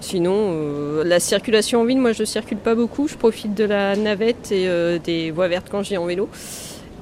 sinon, 0.00 1.02
la 1.04 1.18
circulation 1.20 1.80
en 1.80 1.84
ville, 1.84 1.98
moi 1.98 2.12
je 2.12 2.22
ne 2.22 2.26
circule 2.26 2.58
pas 2.58 2.74
beaucoup. 2.74 3.08
Je 3.08 3.16
profite 3.16 3.54
de 3.54 3.64
la 3.64 3.96
navette 3.96 4.52
et 4.52 4.68
des 5.02 5.30
voies 5.30 5.48
vertes 5.48 5.68
quand 5.70 5.80
viens 5.80 6.00
en 6.00 6.06
vélo. 6.06 6.28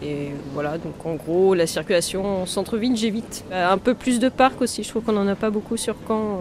Et 0.02 0.30
voilà, 0.52 0.76
donc 0.78 1.04
en 1.04 1.14
gros, 1.14 1.54
la 1.54 1.66
circulation 1.66 2.42
en 2.42 2.46
centre-ville, 2.46 2.96
j'évite. 2.96 3.45
un 3.52 3.78
peu 3.78 3.95
plus 3.95 4.19
de 4.21 4.28
parcs 4.28 4.60
aussi, 4.60 4.82
je 4.82 4.88
trouve 4.88 5.02
qu'on 5.02 5.12
n'en 5.12 5.26
a 5.28 5.34
pas 5.34 5.50
beaucoup 5.50 5.76
sur 5.76 5.97
Caen. 6.08 6.38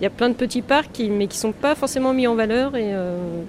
Il 0.00 0.02
y 0.02 0.06
a 0.06 0.10
plein 0.10 0.28
de 0.28 0.34
petits 0.34 0.62
parcs, 0.62 0.98
mais 0.98 1.26
qui 1.26 1.36
ne 1.36 1.40
sont 1.40 1.52
pas 1.52 1.74
forcément 1.74 2.14
mis 2.14 2.26
en 2.26 2.34
valeur 2.34 2.74
et 2.74 2.92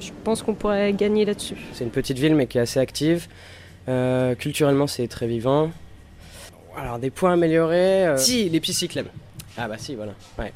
je 0.01 0.09
pense 0.23 0.43
qu'on 0.43 0.53
pourrait 0.53 0.91
gagner 0.91 1.23
là-dessus. 1.23 1.57
C'est 1.71 1.85
une 1.85 1.91
petite 1.91 2.19
ville, 2.19 2.35
mais 2.35 2.47
qui 2.47 2.57
est 2.57 2.61
assez 2.61 2.79
active. 2.79 3.27
culturellement, 4.37 4.87
c'est 4.87 5.07
très 5.07 5.27
vivant. 5.27 5.71
Alors, 6.75 6.99
des 6.99 7.09
points 7.09 7.33
améliorés. 7.33 8.07
Euh, 8.07 8.17
si, 8.17 8.49
les 8.49 8.59
pistes 8.59 8.79
cyclables. 8.79 9.09
Ah 9.57 9.67
bah 9.67 9.75
si, 9.77 9.93
voilà. 9.93 10.13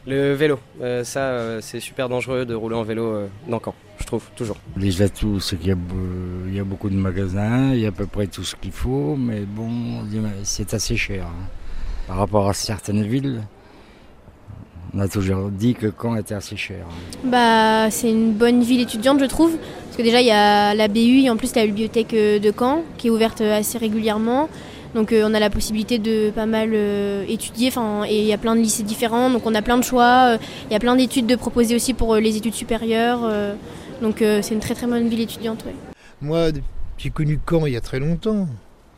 Le 0.07 0.33
vélo, 0.33 0.57
euh, 0.81 1.03
ça 1.03 1.19
euh, 1.19 1.59
c'est 1.61 1.79
super 1.79 2.09
dangereux 2.09 2.45
de 2.45 2.55
rouler 2.55 2.75
en 2.75 2.81
vélo 2.81 3.27
dans 3.47 3.61
Caen, 3.63 3.75
je 3.99 4.05
trouve, 4.05 4.23
toujours. 4.35 4.57
Les 4.75 5.03
atouts, 5.03 5.39
c'est 5.39 5.55
qu'il 5.57 5.67
y, 5.67 6.59
a 6.59 6.63
beaucoup 6.63 6.89
de 6.89 6.95
magasins, 6.95 7.73
il 7.73 7.81
y 7.81 7.85
a 7.85 7.89
à 7.89 7.91
peu 7.91 8.07
près 8.07 8.25
tout 8.25 8.43
ce 8.43 8.55
qu'il 8.55 8.71
faut, 8.71 9.15
mais 9.15 9.41
bon, 9.41 10.01
c'est 10.41 10.73
assez 10.73 10.97
cher. 10.97 11.25
Hein. 11.25 11.47
Par 12.07 12.17
rapport 12.17 12.49
à 12.49 12.53
certaines 12.55 13.03
villes, 13.03 13.43
on 14.95 14.99
a 14.99 15.07
toujours 15.07 15.51
dit 15.51 15.75
que 15.75 15.93
Caen 16.01 16.15
était 16.15 16.33
assez 16.33 16.57
cher. 16.57 16.87
Bah, 17.23 17.91
c'est 17.91 18.09
une 18.09 18.33
bonne 18.33 18.63
ville 18.63 18.81
étudiante, 18.81 19.19
je 19.19 19.25
trouve. 19.25 19.57
Parce 19.85 19.97
que 19.97 20.01
déjà, 20.01 20.21
il 20.21 20.27
y 20.27 20.31
a 20.31 20.73
la 20.73 20.87
BU 20.87 21.19
et 21.19 21.29
en 21.29 21.37
plus 21.37 21.53
la 21.53 21.67
bibliothèque 21.67 22.15
de 22.15 22.53
Caen 22.57 22.81
qui 22.97 23.07
est 23.07 23.09
ouverte 23.11 23.41
assez 23.41 23.77
régulièrement. 23.77 24.49
Donc 24.95 25.11
euh, 25.11 25.23
on 25.25 25.33
a 25.33 25.39
la 25.39 25.49
possibilité 25.49 25.99
de 25.99 26.31
pas 26.31 26.45
mal 26.45 26.71
euh, 26.73 27.25
étudier, 27.27 27.71
et 28.07 28.21
il 28.21 28.25
y 28.25 28.33
a 28.33 28.37
plein 28.37 28.55
de 28.55 28.61
lycées 28.61 28.83
différents, 28.83 29.29
donc 29.29 29.45
on 29.45 29.53
a 29.53 29.61
plein 29.61 29.77
de 29.77 29.83
choix, 29.83 30.33
euh, 30.33 30.37
il 30.69 30.73
y 30.73 30.75
a 30.75 30.79
plein 30.79 30.95
d'études 30.95 31.27
de 31.27 31.35
proposer 31.35 31.75
aussi 31.75 31.93
pour 31.93 32.15
les 32.15 32.37
études 32.37 32.53
supérieures, 32.53 33.19
donc 34.01 34.17
c'est 34.19 34.51
une 34.51 34.59
très 34.59 34.75
très 34.75 34.87
bonne 34.87 35.07
ville 35.07 35.21
étudiante. 35.21 35.63
Moi, 36.21 36.49
j'ai 36.97 37.09
connu 37.09 37.39
Caen 37.47 37.65
il 37.65 37.73
y 37.73 37.77
a 37.77 37.81
très 37.81 37.99
longtemps. 37.99 38.47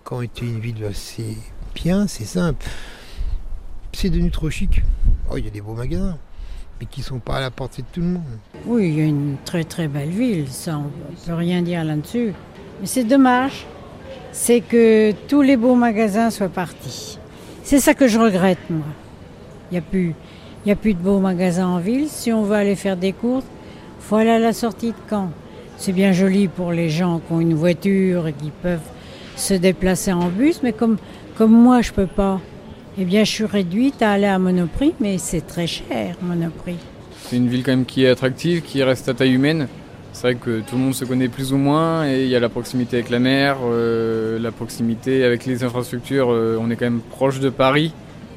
Caen 0.08 0.22
était 0.22 0.46
une 0.46 0.60
ville 0.60 0.86
assez 0.86 1.38
bien, 1.76 2.08
c'est 2.08 2.26
simple. 2.26 2.66
C'est 3.92 4.10
devenu 4.10 4.32
trop 4.32 4.50
chic. 4.50 4.82
Oh, 5.30 5.38
il 5.38 5.46
y 5.46 5.48
a 5.48 5.52
des 5.52 5.62
beaux 5.62 5.74
magasins, 5.74 6.18
mais 6.80 6.86
qui 6.86 7.02
sont 7.02 7.20
pas 7.20 7.38
à 7.38 7.42
la 7.42 7.52
portée 7.52 7.82
de 7.82 7.88
tout 7.92 8.02
le 8.02 8.08
monde. 8.08 8.24
Oui, 8.66 8.90
il 8.90 8.98
y 8.98 9.02
a 9.02 9.06
une 9.06 9.38
très 9.44 9.64
très 9.64 9.88
belle 9.88 10.10
ville, 10.10 10.48
ça 10.50 10.78
on 10.78 11.26
peut 11.26 11.34
rien 11.34 11.62
dire 11.62 11.84
là-dessus. 11.84 12.34
Mais 12.80 12.88
c'est 12.88 13.04
dommage 13.04 13.66
c'est 14.32 14.62
que 14.62 15.12
tous 15.28 15.42
les 15.42 15.58
beaux 15.58 15.76
magasins 15.76 16.30
soient 16.30 16.50
partis. 16.50 17.18
C'est 17.64 17.80
ça 17.80 17.94
que 17.94 18.08
je 18.08 18.20
regrette, 18.20 18.70
moi. 18.70 18.86
Il 19.72 19.74
n'y 19.74 19.78
a, 19.80 19.82
plus, 19.82 20.16
a 20.68 20.76
plus 20.76 20.94
de 20.94 21.00
beaux 21.00 21.20
magasins 21.20 21.68
en 21.68 21.80
ville. 21.80 22.08
Si 22.08 22.34
on 22.34 22.44
veut 22.44 22.56
aller 22.56 22.76
faire 22.76 22.98
des 22.98 23.14
courses, 23.14 23.46
faut 24.00 24.16
aller 24.16 24.32
à 24.32 24.40
la 24.40 24.54
sortie 24.54 24.90
de 24.90 24.96
Caen. 25.10 25.30
C'est 25.78 25.94
bien 25.94 26.12
joli 26.12 26.48
pour 26.48 26.72
les 26.72 26.90
gens 26.90 27.20
qui 27.20 27.32
ont 27.32 27.40
une 27.40 27.54
voiture 27.54 28.28
et 28.28 28.34
qui 28.34 28.52
peuvent 28.64 28.80
se 29.36 29.54
déplacer 29.54 30.12
en 30.12 30.28
bus, 30.28 30.62
mais 30.64 30.74
comme, 30.74 30.98
comme 31.38 31.52
moi, 31.52 31.82
je 31.82 31.92
peux 31.92 32.08
pas, 32.08 32.42
eh 32.98 33.06
bien, 33.06 33.24
je 33.24 33.32
suis 33.32 33.46
réduite 33.46 34.02
à 34.02 34.12
aller 34.12 34.26
à 34.26 34.38
Monoprix, 34.40 34.94
mais 35.00 35.18
c'est 35.18 35.46
très 35.46 35.68
cher, 35.68 36.16
Monoprix. 36.22 36.76
C'est 37.24 37.38
une 37.38 37.48
ville 37.48 37.64
quand 37.64 37.72
même 37.72 37.86
qui 37.86 38.04
est 38.04 38.10
attractive, 38.10 38.62
qui 38.62 38.84
reste 38.84 39.08
à 39.08 39.14
taille 39.14 39.34
humaine. 39.34 39.68
C'est 40.20 40.34
vrai 40.34 40.36
que 40.36 40.60
tout 40.60 40.76
le 40.76 40.82
monde 40.82 40.94
se 40.94 41.06
connaît 41.06 41.30
plus 41.30 41.54
ou 41.54 41.58
moins 41.58 42.06
et 42.06 42.24
il 42.24 42.28
y 42.28 42.36
a 42.36 42.42
la 42.42 42.50
proximité 42.50 42.98
avec 42.98 43.10
la 43.10 43.20
mer, 43.20 43.56
euh, 43.64 44.38
la 44.38 44.52
proximité 44.52 45.24
avec 45.24 45.46
les 45.46 45.64
infrastructures. 45.64 46.30
Euh, 46.30 46.60
on 46.60 46.70
est 46.70 46.76
quand 46.76 46.88
même 46.88 47.00
proche 47.00 47.40
de 47.40 47.48
Paris. 47.48 47.94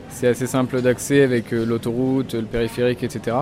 C'est 0.08 0.28
assez 0.28 0.46
simple 0.46 0.80
d'accès 0.80 1.22
avec 1.22 1.52
euh, 1.52 1.66
l'autoroute, 1.66 2.34
le 2.34 2.44
périphérique, 2.44 3.02
etc. 3.02 3.36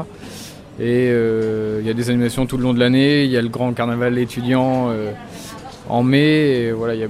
Et 0.81 1.09
il 1.09 1.87
y 1.87 1.91
a 1.91 1.93
des 1.93 2.09
animations 2.09 2.47
tout 2.47 2.57
le 2.57 2.63
long 2.63 2.73
de 2.73 2.79
l'année. 2.79 3.25
Il 3.25 3.31
y 3.31 3.37
a 3.37 3.43
le 3.43 3.51
grand 3.51 3.75
carnaval 3.75 4.17
étudiant 4.17 4.89
en 5.91 6.03
mai. 6.03 6.73
Voilà, 6.73 6.95
il 6.95 7.01
y 7.03 7.05
a 7.05 7.09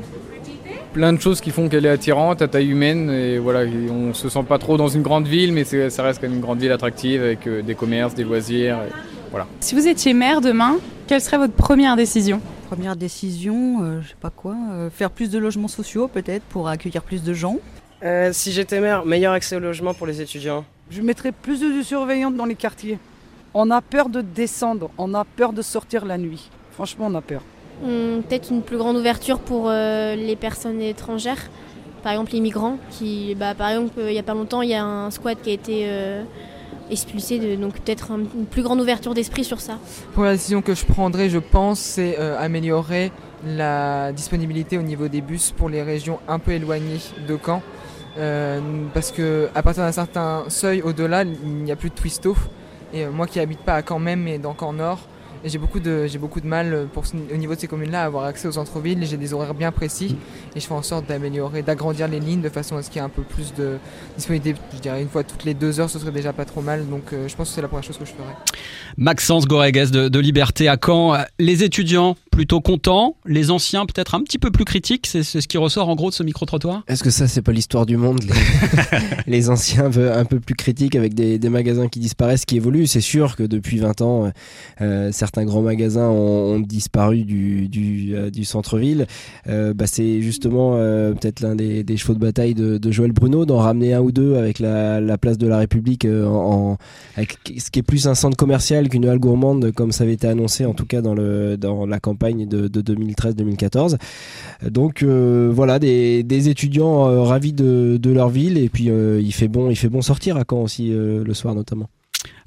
plein 0.92 1.12
de 1.12 1.20
choses 1.20 1.40
qui 1.40 1.52
font 1.52 1.68
qu'elle 1.68 1.86
est 1.86 1.90
attirante 1.90 2.42
à 2.42 2.48
taille 2.48 2.70
humaine. 2.70 3.08
Et 3.08 3.38
voilà, 3.38 3.70
on 3.88 4.14
se 4.14 4.28
sent 4.28 4.42
pas 4.48 4.58
trop 4.58 4.76
dans 4.76 4.88
une 4.88 5.02
grande 5.02 5.28
ville, 5.28 5.52
mais 5.52 5.62
ça 5.62 6.02
reste 6.02 6.20
quand 6.20 6.26
même 6.26 6.38
une 6.38 6.42
grande 6.42 6.58
ville 6.58 6.72
attractive 6.72 7.22
avec 7.22 7.48
des 7.64 7.76
commerces, 7.76 8.16
des 8.16 8.24
loisirs. 8.24 8.78
Voilà. 9.30 9.46
Si 9.60 9.74
vous 9.74 9.86
étiez 9.86 10.12
maire 10.12 10.40
demain, 10.40 10.78
quelle 11.06 11.20
serait 11.20 11.38
votre 11.38 11.54
première 11.54 11.96
décision? 11.96 12.40
Première 12.66 12.96
décision, 12.96 13.82
euh, 13.82 14.00
je 14.02 14.08
sais 14.08 14.16
pas 14.20 14.30
quoi, 14.30 14.56
euh, 14.72 14.90
faire 14.90 15.10
plus 15.10 15.30
de 15.30 15.38
logements 15.38 15.68
sociaux 15.68 16.08
peut-être 16.08 16.42
pour 16.44 16.68
accueillir 16.68 17.02
plus 17.02 17.22
de 17.22 17.32
gens. 17.32 17.56
Euh, 18.02 18.30
si 18.32 18.50
j'étais 18.52 18.80
maire, 18.80 19.04
meilleur 19.04 19.32
accès 19.32 19.56
au 19.56 19.60
logement 19.60 19.94
pour 19.94 20.06
les 20.06 20.20
étudiants. 20.20 20.64
Je 20.90 21.00
mettrais 21.02 21.30
plus 21.30 21.60
de 21.60 21.82
surveillants 21.82 22.30
dans 22.30 22.44
les 22.44 22.56
quartiers. 22.56 22.98
On 23.54 23.70
a 23.70 23.80
peur 23.80 24.08
de 24.08 24.20
descendre, 24.20 24.90
on 24.98 25.14
a 25.14 25.24
peur 25.24 25.52
de 25.52 25.62
sortir 25.62 26.04
la 26.04 26.18
nuit. 26.18 26.50
Franchement, 26.72 27.06
on 27.08 27.14
a 27.14 27.20
peur. 27.20 27.42
Hmm, 27.82 28.22
peut-être 28.22 28.50
une 28.50 28.62
plus 28.62 28.78
grande 28.78 28.96
ouverture 28.96 29.38
pour 29.38 29.70
les 29.70 30.36
personnes 30.36 30.80
étrangères, 30.80 31.50
par 32.02 32.12
exemple 32.12 32.32
les 32.32 32.40
migrants. 32.40 32.78
Qui, 32.90 33.34
bah, 33.36 33.54
par 33.54 33.70
exemple, 33.70 33.94
il 33.98 34.12
n'y 34.12 34.18
a 34.18 34.24
pas 34.24 34.34
longtemps, 34.34 34.62
il 34.62 34.70
y 34.70 34.74
a 34.74 34.84
un 34.84 35.10
squat 35.10 35.38
qui 35.40 35.50
a 35.50 35.52
été 35.52 35.88
expulser, 36.90 37.38
de, 37.38 37.56
donc 37.56 37.74
peut-être 37.80 38.12
un- 38.12 38.18
une 38.34 38.46
plus 38.46 38.62
grande 38.62 38.80
ouverture 38.80 39.14
d'esprit 39.14 39.44
sur 39.44 39.60
ça. 39.60 39.78
Pour 40.14 40.24
la 40.24 40.32
décision 40.32 40.62
que 40.62 40.74
je 40.74 40.84
prendrais, 40.84 41.28
je 41.30 41.38
pense, 41.38 41.78
c'est 41.80 42.16
euh, 42.18 42.38
améliorer 42.38 43.12
la 43.46 44.12
disponibilité 44.12 44.76
au 44.78 44.82
niveau 44.82 45.08
des 45.08 45.20
bus 45.20 45.52
pour 45.56 45.68
les 45.68 45.82
régions 45.82 46.18
un 46.28 46.38
peu 46.38 46.52
éloignées 46.52 47.00
de 47.26 47.38
Caen. 47.44 47.62
Euh, 48.18 48.60
parce 48.92 49.12
que 49.12 49.48
à 49.54 49.62
partir 49.62 49.84
d'un 49.84 49.92
certain 49.92 50.44
seuil 50.48 50.82
au-delà, 50.82 51.22
il 51.22 51.48
n'y 51.64 51.72
a 51.72 51.76
plus 51.76 51.90
de 51.90 51.94
twisto. 51.94 52.36
Et 52.92 53.04
euh, 53.04 53.10
moi 53.10 53.26
qui 53.26 53.38
habite 53.40 53.60
pas 53.60 53.74
à 53.74 53.82
Caen 53.86 53.98
même, 54.00 54.20
mais 54.22 54.38
dans 54.38 54.54
Caen 54.58 54.72
Nord, 54.72 54.98
j'ai 55.44 55.58
beaucoup 55.58 55.80
de 55.80 56.06
j'ai 56.06 56.18
beaucoup 56.18 56.40
de 56.40 56.46
mal 56.46 56.86
pour 56.92 57.06
ce- 57.06 57.16
au 57.32 57.36
niveau 57.36 57.54
de 57.54 57.60
ces 57.60 57.66
communes-là 57.66 58.02
à 58.02 58.04
avoir 58.06 58.24
accès 58.24 58.46
aux 58.48 58.52
centres-villes. 58.52 59.04
J'ai 59.06 59.16
des 59.16 59.32
horaires 59.32 59.54
bien 59.54 59.72
précis 59.72 60.16
et 60.54 60.60
je 60.60 60.66
fais 60.66 60.74
en 60.74 60.82
sorte 60.82 61.06
d'améliorer, 61.06 61.62
d'agrandir 61.62 62.08
les 62.08 62.20
lignes 62.20 62.42
de 62.42 62.48
façon 62.48 62.76
à 62.76 62.82
ce 62.82 62.90
qu'il 62.90 62.96
y 62.96 62.98
ait 63.02 63.06
un 63.06 63.08
peu 63.08 63.22
plus 63.22 63.54
de 63.54 63.78
disponibilité. 64.16 64.60
Je 64.74 64.80
dirais 64.80 65.00
une 65.02 65.08
fois 65.08 65.24
toutes 65.24 65.44
les 65.44 65.54
deux 65.54 65.80
heures, 65.80 65.88
ce 65.90 65.98
serait 65.98 66.12
déjà 66.12 66.32
pas 66.32 66.44
trop 66.44 66.60
mal. 66.60 66.86
Donc 66.88 67.12
euh, 67.12 67.26
je 67.28 67.34
pense 67.36 67.48
que 67.48 67.54
c'est 67.54 67.62
la 67.62 67.68
première 67.68 67.84
chose 67.84 67.98
que 67.98 68.04
je 68.04 68.12
ferais. 68.12 68.34
Maxence 68.96 69.46
Goregues 69.46 69.90
de, 69.90 70.08
de 70.08 70.18
Liberté 70.18 70.68
à 70.68 70.76
Caen. 70.84 71.16
Les 71.38 71.62
étudiants 71.64 72.16
plutôt 72.40 72.62
contents, 72.62 73.16
les 73.26 73.50
anciens 73.50 73.84
peut-être 73.84 74.14
un 74.14 74.22
petit 74.22 74.38
peu 74.38 74.50
plus 74.50 74.64
critiques, 74.64 75.06
c'est 75.06 75.22
ce 75.22 75.46
qui 75.46 75.58
ressort 75.58 75.90
en 75.90 75.94
gros 75.94 76.08
de 76.08 76.14
ce 76.14 76.22
micro-trottoir 76.22 76.84
Est-ce 76.88 77.04
que 77.04 77.10
ça, 77.10 77.28
c'est 77.28 77.42
pas 77.42 77.52
l'histoire 77.52 77.84
du 77.84 77.98
monde 77.98 78.22
Les, 78.22 79.26
les 79.26 79.50
anciens 79.50 79.84
un 79.84 79.90
peu, 79.90 80.10
un 80.10 80.24
peu 80.24 80.40
plus 80.40 80.54
critiques 80.54 80.96
avec 80.96 81.12
des, 81.12 81.38
des 81.38 81.48
magasins 81.50 81.88
qui 81.88 82.00
disparaissent, 82.00 82.46
qui 82.46 82.56
évoluent? 82.56 82.86
C'est 82.86 83.02
sûr 83.02 83.36
que 83.36 83.42
depuis 83.42 83.76
20 83.76 84.00
ans, 84.00 84.24
euh, 84.24 84.30
euh, 84.80 85.12
certains 85.12 85.44
grands 85.44 85.60
magasins 85.60 86.08
ont, 86.08 86.54
ont 86.54 86.60
disparu 86.60 87.24
du, 87.24 87.68
du, 87.68 88.14
euh, 88.14 88.30
du 88.30 88.46
centre-ville. 88.46 89.06
Euh, 89.46 89.74
bah, 89.74 89.86
c'est 89.86 90.22
justement 90.22 90.76
peut-être 90.76 91.40
l'un 91.40 91.54
des, 91.54 91.84
des 91.84 91.96
chevaux 91.98 92.14
de 92.14 92.20
bataille 92.20 92.54
de, 92.54 92.78
de 92.78 92.90
Joël 92.90 93.12
Bruno 93.12 93.44
d'en 93.44 93.58
ramener 93.58 93.92
un 93.92 94.00
ou 94.00 94.12
deux 94.12 94.36
avec 94.36 94.60
la, 94.60 94.98
la 95.02 95.18
place 95.18 95.36
de 95.36 95.46
la 95.46 95.58
République, 95.58 96.06
en, 96.06 96.70
en- 96.72 96.78
avec 97.16 97.36
ce 97.58 97.70
qui 97.70 97.80
est 97.80 97.82
plus 97.82 98.08
un 98.08 98.14
centre 98.14 98.38
commercial 98.38 98.88
qu'une 98.88 99.04
halle 99.04 99.18
gourmande, 99.18 99.72
comme 99.72 99.92
ça 99.92 100.04
avait 100.04 100.14
été 100.14 100.26
annoncé 100.26 100.64
en 100.64 100.72
tout 100.72 100.86
cas 100.86 101.02
dans, 101.02 101.12
le, 101.12 101.58
dans 101.58 101.84
la 101.84 102.00
campagne 102.00 102.29
de, 102.32 102.68
de 102.68 102.94
2013-2014. 102.94 103.96
Donc 104.68 105.02
euh, 105.02 105.50
voilà, 105.52 105.78
des, 105.78 106.48
étudiants 106.48 107.08
euh, 107.08 107.22
ravis 107.22 107.52
de, 107.52 107.98
leur 108.04 108.28
ville 108.28 108.58
et 108.58 108.68
puis 108.68 108.90
euh, 108.90 109.20
il 109.22 109.32
fait 109.32 109.48
bon, 109.48 109.70
il 109.70 109.76
fait 109.76 109.88
bon 109.88 110.02
sortir 110.02 110.36
à 110.36 110.44
Caen 110.48 110.62
aussi 110.62 110.90
le 110.90 111.34
soir 111.34 111.54
notamment. 111.54 111.88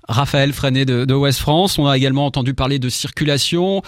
Raphaël 0.10 0.52
Freinet 0.52 0.84
de, 0.84 1.06
de 1.06 1.14
West 1.14 1.40
France, 1.40 1.80
on 1.80 1.88
a 1.88 1.96
également 1.96 2.26
entendu 2.26 2.54
parler 2.54 2.78
de 2.78 2.90
circulation, 2.90 3.82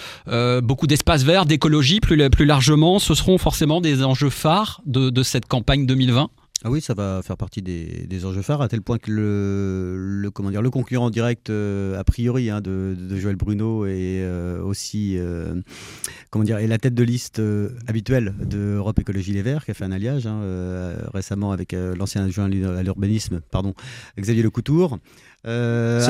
beaucoup 0.62 0.86
d'espaces 0.86 1.24
verts, 1.24 1.44
d'écologie 1.44 2.00
plus, 2.00 2.16
largement. 2.46 2.98
Ce 2.98 3.14
seront 3.14 3.36
forcément 3.36 3.82
des 3.82 4.02
enjeux 4.02 4.30
phares 4.30 4.80
de 4.86 5.22
cette 5.22 5.46
campagne 5.46 5.84
2020 5.84 6.30
Ah 6.68 6.70
oui, 6.72 6.80
ça 6.80 6.94
va 6.94 7.20
faire 7.22 7.36
partie 7.36 7.62
des, 7.62 8.06
des 8.08 8.24
enjeux 8.24 8.42
phares, 8.42 8.60
à 8.60 8.66
tel 8.66 8.82
point 8.82 8.98
que 8.98 9.08
le, 9.12 9.94
le, 9.96 10.30
comment 10.32 10.50
dire, 10.50 10.62
le 10.62 10.70
concurrent 10.70 11.10
direct, 11.10 11.48
euh, 11.48 11.96
a 11.96 12.02
priori, 12.02 12.50
hein, 12.50 12.60
de, 12.60 12.96
de 12.98 13.16
Joël 13.16 13.36
Bruno 13.36 13.86
et 13.86 14.18
euh, 14.24 14.60
aussi 14.64 15.16
euh, 15.16 15.54
comment 16.30 16.44
dire, 16.44 16.58
est 16.58 16.66
la 16.66 16.78
tête 16.78 16.94
de 16.94 17.04
liste 17.04 17.40
habituelle 17.86 18.34
de 18.44 18.74
Europe 18.78 18.98
Écologie 18.98 19.32
Les 19.32 19.42
Verts, 19.42 19.64
qui 19.64 19.70
a 19.70 19.74
fait 19.74 19.84
un 19.84 19.92
alliage 19.92 20.26
hein, 20.26 20.40
récemment 21.14 21.52
avec 21.52 21.70
l'ancien 21.72 22.24
adjoint 22.24 22.46
à 22.46 22.82
l'urbanisme, 22.82 23.42
pardon, 23.52 23.72
Xavier 24.18 24.42
Lecoutour. 24.42 24.98
C'est 25.44 25.50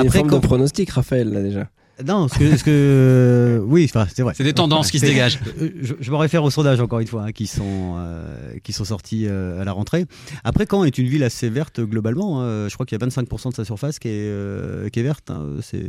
une 0.04 0.10
forme 0.10 0.30
quand- 0.30 0.38
de 0.38 0.46
pronostic, 0.46 0.88
Raphaël, 0.88 1.30
là 1.34 1.42
déjà. 1.42 1.68
Non, 2.04 2.28
ce 2.28 2.38
que, 2.38 2.56
ce 2.56 2.64
que- 2.64 3.62
oui, 3.66 3.84
enfin, 3.88 4.06
c'est 4.14 4.22
vrai. 4.22 4.34
C'est 4.36 4.44
des 4.44 4.52
tendances 4.52 4.90
qui 4.90 4.98
se 4.98 5.06
dégagent. 5.06 5.38
Euh, 5.60 5.70
Je, 5.80 5.94
je 5.98 6.10
me 6.10 6.16
réfère 6.16 6.42
aux 6.44 6.50
sondages 6.50 6.80
encore 6.80 7.00
une 7.00 7.06
fois, 7.06 7.24
hein, 7.24 7.32
qui 7.32 7.46
sont 7.46 7.94
euh, 7.98 8.58
qui 8.62 8.72
sont 8.72 8.84
sortis 8.84 9.26
euh, 9.26 9.60
à 9.60 9.64
la 9.64 9.72
rentrée. 9.72 10.04
Après, 10.44 10.66
Caen 10.70 10.84
est 10.84 10.98
une 10.98 11.06
ville 11.08 11.24
assez 11.24 11.48
verte 11.48 11.80
globalement. 11.80 12.42
hein. 12.42 12.68
Je 12.68 12.74
crois 12.74 12.84
qu'il 12.86 12.98
y 13.00 13.02
a 13.02 13.06
25% 13.06 13.50
de 13.50 13.54
sa 13.54 13.64
surface 13.64 13.98
qui 13.98 14.08
est 14.08 14.12
euh, 14.28 14.88
qui 14.90 15.00
est 15.00 15.02
verte. 15.04 15.30
hein. 15.30 15.44
C'est 15.62 15.84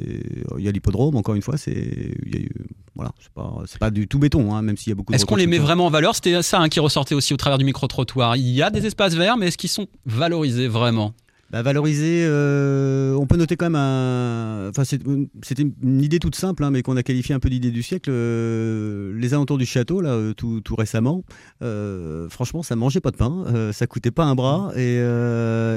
il 0.57 0.63
y 0.63 0.67
a 0.67 0.71
l'hippodrome 0.71 1.15
encore 1.17 1.35
une 1.35 1.41
fois. 1.41 1.57
C'est 1.57 2.11
voilà, 2.95 3.11
c'est 3.19 3.31
pas 3.33 3.53
c'est 3.65 3.79
pas 3.79 3.91
du 3.91 4.07
tout 4.07 4.19
béton, 4.19 4.55
hein, 4.55 4.61
même 4.61 4.77
s'il 4.77 4.89
y 4.89 4.93
a 4.93 4.95
beaucoup. 4.95 5.11
de 5.11 5.15
Est-ce 5.17 5.25
qu'on 5.25 5.35
les 5.35 5.47
met 5.47 5.57
vraiment 5.59 5.87
en 5.87 5.89
valeur? 5.89 6.15
C'était 6.15 6.41
ça 6.41 6.67
qui 6.69 6.79
ressortait 6.79 7.15
aussi 7.15 7.33
au 7.33 7.37
travers 7.37 7.57
du 7.57 7.65
micro-trottoir. 7.65 8.37
Il 8.37 8.47
y 8.49 8.61
a 8.63 8.69
des 8.69 8.85
espaces 8.85 9.13
verts, 9.13 9.37
mais 9.37 9.47
est-ce 9.47 9.57
qu'ils 9.57 9.69
sont 9.69 9.87
valorisés 10.05 10.67
vraiment? 10.67 11.13
Bah, 11.49 11.61
valoriser, 11.61 12.25
euh, 12.25 13.13
on 13.13 13.25
peut 13.25 13.37
noter 13.37 13.55
quand 13.55 13.67
même 13.67 13.75
un. 13.75 14.67
Enfin, 14.69 14.83
c'était 14.83 15.63
une 15.81 16.01
idée 16.01 16.19
toute 16.19 16.35
simple, 16.35 16.61
hein, 16.63 16.71
mais 16.71 16.81
qu'on 16.81 16.97
a 16.97 17.03
qualifiée 17.03 17.33
un 17.33 17.39
peu 17.39 17.49
d'idée 17.49 17.71
du 17.71 17.83
siècle. 17.83 18.09
euh, 18.11 19.17
les 19.17 19.33
alentours 19.33 19.57
du 19.57 19.65
château, 19.65 20.03
euh, 20.03 20.33
tout, 20.33 20.59
tout 20.59 20.75
récemment, 20.75 21.23
franchement, 22.29 22.63
ça 22.63 22.75
mangeait 22.75 22.99
pas 22.99 23.11
de 23.11 23.17
pain, 23.17 23.71
ça 23.71 23.87
coûtait 23.87 24.11
pas 24.11 24.25
un 24.25 24.35
bras 24.35 24.73
et, 24.75 24.97